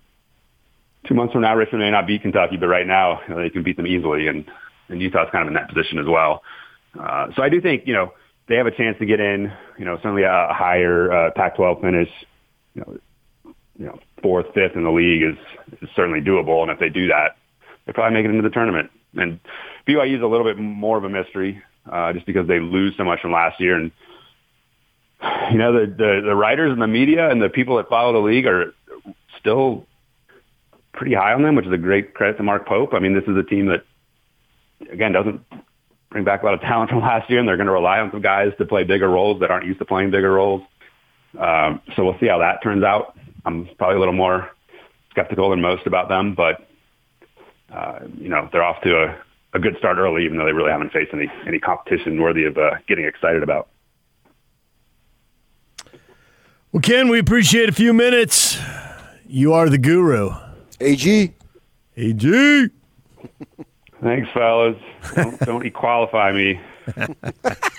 two 1.07 1.15
months 1.15 1.33
from 1.33 1.41
now, 1.41 1.55
Richmond 1.55 1.83
may 1.83 1.91
not 1.91 2.05
beat 2.05 2.21
Kentucky, 2.21 2.57
but 2.57 2.67
right 2.67 2.85
now, 2.85 3.21
you 3.27 3.33
know, 3.33 3.41
they 3.41 3.49
can 3.49 3.63
beat 3.63 3.77
them 3.77 3.87
easily, 3.87 4.27
and 4.27 4.45
and 4.89 5.01
Utah's 5.01 5.29
kind 5.31 5.41
of 5.41 5.47
in 5.47 5.53
that 5.55 5.67
position 5.67 5.99
as 5.99 6.05
well. 6.05 6.43
Uh, 6.99 7.27
so 7.35 7.43
I 7.43 7.49
do 7.49 7.61
think 7.61 7.83
you 7.85 7.93
know 7.93 8.13
they 8.47 8.55
have 8.55 8.67
a 8.67 8.71
chance 8.71 8.97
to 8.99 9.05
get 9.05 9.19
in. 9.19 9.51
You 9.77 9.85
know, 9.85 9.97
certainly 9.97 10.23
a 10.23 10.47
higher 10.51 11.11
uh, 11.11 11.31
Pac-12 11.35 11.81
finish. 11.81 12.09
You 12.73 12.81
know, 12.81 13.53
you 13.79 13.85
know, 13.85 13.99
fourth, 14.21 14.47
fifth 14.53 14.75
in 14.75 14.83
the 14.83 14.91
league 14.91 15.23
is, 15.23 15.37
is 15.81 15.89
certainly 15.95 16.21
doable, 16.21 16.61
and 16.61 16.71
if 16.71 16.79
they 16.79 16.89
do 16.89 17.07
that, 17.07 17.37
they 17.85 17.93
probably 17.93 18.15
make 18.15 18.25
it 18.25 18.31
into 18.31 18.47
the 18.47 18.53
tournament. 18.53 18.89
And 19.15 19.39
BYU 19.87 20.17
is 20.17 20.21
a 20.21 20.27
little 20.27 20.45
bit 20.45 20.57
more 20.57 20.97
of 20.97 21.03
a 21.03 21.09
mystery, 21.09 21.61
uh, 21.91 22.13
just 22.13 22.25
because 22.25 22.47
they 22.47 22.59
lose 22.59 22.95
so 22.97 23.03
much 23.03 23.21
from 23.21 23.31
last 23.31 23.59
year. 23.59 23.75
And 23.75 23.91
you 25.51 25.57
know, 25.57 25.73
the, 25.73 25.85
the 25.85 26.21
the 26.25 26.35
writers 26.35 26.71
and 26.71 26.81
the 26.81 26.87
media 26.87 27.29
and 27.29 27.41
the 27.41 27.49
people 27.49 27.77
that 27.77 27.89
follow 27.89 28.13
the 28.13 28.27
league 28.27 28.45
are 28.45 28.73
still 29.39 29.85
pretty 30.93 31.13
high 31.13 31.33
on 31.33 31.43
them, 31.43 31.55
which 31.55 31.65
is 31.65 31.73
a 31.73 31.77
great 31.77 32.13
credit 32.13 32.37
to 32.37 32.43
Mark 32.43 32.67
Pope. 32.67 32.93
I 32.93 32.99
mean, 32.99 33.13
this 33.13 33.23
is 33.23 33.37
a 33.37 33.43
team 33.43 33.67
that 33.67 33.83
again 34.91 35.11
doesn't 35.11 35.41
bring 36.09 36.23
back 36.23 36.41
a 36.41 36.45
lot 36.45 36.53
of 36.53 36.61
talent 36.61 36.89
from 36.89 37.01
last 37.01 37.29
year, 37.29 37.39
and 37.39 37.47
they're 37.47 37.57
going 37.57 37.67
to 37.67 37.73
rely 37.73 37.99
on 37.99 38.11
some 38.11 38.21
guys 38.21 38.51
to 38.57 38.65
play 38.65 38.83
bigger 38.83 39.09
roles 39.09 39.39
that 39.41 39.51
aren't 39.51 39.65
used 39.65 39.79
to 39.79 39.85
playing 39.85 40.11
bigger 40.11 40.31
roles. 40.31 40.61
Um, 41.37 41.81
so 41.95 42.03
we'll 42.03 42.19
see 42.19 42.27
how 42.27 42.39
that 42.39 42.63
turns 42.63 42.83
out. 42.83 43.17
I'm 43.45 43.69
probably 43.77 43.97
a 43.97 43.99
little 43.99 44.13
more 44.13 44.49
skeptical 45.11 45.49
than 45.49 45.61
most 45.61 45.85
about 45.85 46.09
them, 46.09 46.35
but 46.35 46.67
uh, 47.71 47.99
you 48.17 48.29
know, 48.29 48.49
they're 48.51 48.63
off 48.63 48.81
to 48.83 48.95
a, 48.95 49.21
a 49.53 49.59
good 49.59 49.75
start 49.77 49.97
early, 49.97 50.25
even 50.25 50.37
though 50.37 50.45
they 50.45 50.53
really 50.53 50.71
haven't 50.71 50.91
faced 50.91 51.13
any, 51.13 51.29
any 51.45 51.59
competition 51.59 52.21
worthy 52.21 52.45
of 52.45 52.57
uh, 52.57 52.75
getting 52.87 53.05
excited 53.05 53.43
about. 53.43 53.67
Well, 56.71 56.81
Ken, 56.81 57.07
we 57.09 57.19
appreciate 57.19 57.69
a 57.69 57.73
few 57.73 57.93
minutes. 57.93 58.57
You 59.25 59.53
are 59.53 59.69
the 59.69 59.77
guru. 59.77 60.31
AG. 60.79 61.33
AG. 61.95 62.69
Thanks, 64.01 64.29
fellas. 64.31 64.77
Don't, 65.15 65.39
don't 65.45 65.63
equalify 65.65 66.33
me. 66.33 66.59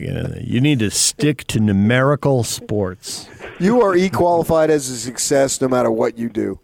You 0.00 0.60
need 0.60 0.80
to 0.80 0.90
stick 0.90 1.46
to 1.48 1.60
numerical 1.60 2.44
sports. 2.44 3.28
You 3.58 3.80
are 3.82 3.96
e-qualified 3.96 4.70
as 4.70 4.90
a 4.90 4.96
success 4.96 5.60
no 5.60 5.68
matter 5.68 5.90
what 5.90 6.18
you 6.18 6.28
do. 6.28 6.60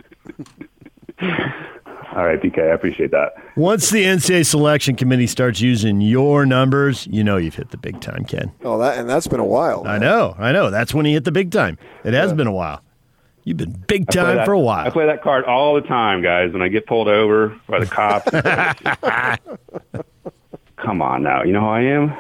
All 2.14 2.26
right, 2.26 2.40
PK, 2.40 2.58
I 2.58 2.74
appreciate 2.74 3.10
that. 3.12 3.32
Once 3.56 3.88
the 3.88 4.04
NCAA 4.04 4.44
selection 4.44 4.96
committee 4.96 5.26
starts 5.26 5.62
using 5.62 6.02
your 6.02 6.44
numbers, 6.44 7.06
you 7.06 7.24
know 7.24 7.38
you've 7.38 7.54
hit 7.54 7.70
the 7.70 7.78
big 7.78 8.02
time, 8.02 8.26
Ken. 8.26 8.52
Oh, 8.64 8.76
that 8.78 8.98
and 8.98 9.08
that's 9.08 9.26
been 9.26 9.40
a 9.40 9.46
while. 9.46 9.84
I 9.86 9.96
know, 9.96 10.34
I 10.38 10.52
know. 10.52 10.70
That's 10.70 10.92
when 10.92 11.06
he 11.06 11.14
hit 11.14 11.24
the 11.24 11.32
big 11.32 11.50
time. 11.50 11.78
It 12.04 12.12
has 12.12 12.30
yeah. 12.30 12.36
been 12.36 12.46
a 12.46 12.52
while. 12.52 12.82
You've 13.44 13.56
been 13.56 13.72
big 13.88 14.08
time 14.08 14.36
that, 14.36 14.44
for 14.44 14.52
a 14.52 14.60
while. 14.60 14.86
I 14.86 14.90
play 14.90 15.06
that 15.06 15.22
card 15.22 15.44
all 15.44 15.74
the 15.74 15.80
time, 15.80 16.22
guys. 16.22 16.52
When 16.52 16.62
I 16.62 16.68
get 16.68 16.86
pulled 16.86 17.08
over 17.08 17.58
by 17.66 17.80
the 17.80 17.86
cops. 17.86 18.30
Come 20.76 21.02
on 21.02 21.22
now, 21.22 21.44
you 21.44 21.52
know 21.52 21.60
who 21.60 21.66
I 21.66 21.80
am. 21.82 22.12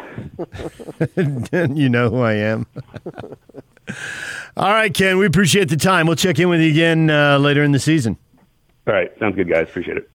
you 1.76 1.88
know 1.88 2.10
who 2.10 2.20
I 2.20 2.34
am. 2.34 2.66
all 4.56 4.70
right, 4.70 4.92
Ken. 4.92 5.18
We 5.18 5.26
appreciate 5.26 5.68
the 5.68 5.76
time. 5.76 6.06
We'll 6.06 6.16
check 6.16 6.38
in 6.38 6.48
with 6.48 6.60
you 6.60 6.70
again 6.70 7.10
uh, 7.10 7.38
later 7.38 7.64
in 7.64 7.72
the 7.72 7.80
season. 7.80 8.16
All 8.86 8.94
right. 8.94 9.10
Sounds 9.18 9.36
good, 9.36 9.48
guys. 9.48 9.68
Appreciate 9.68 9.96
it. 9.96 10.10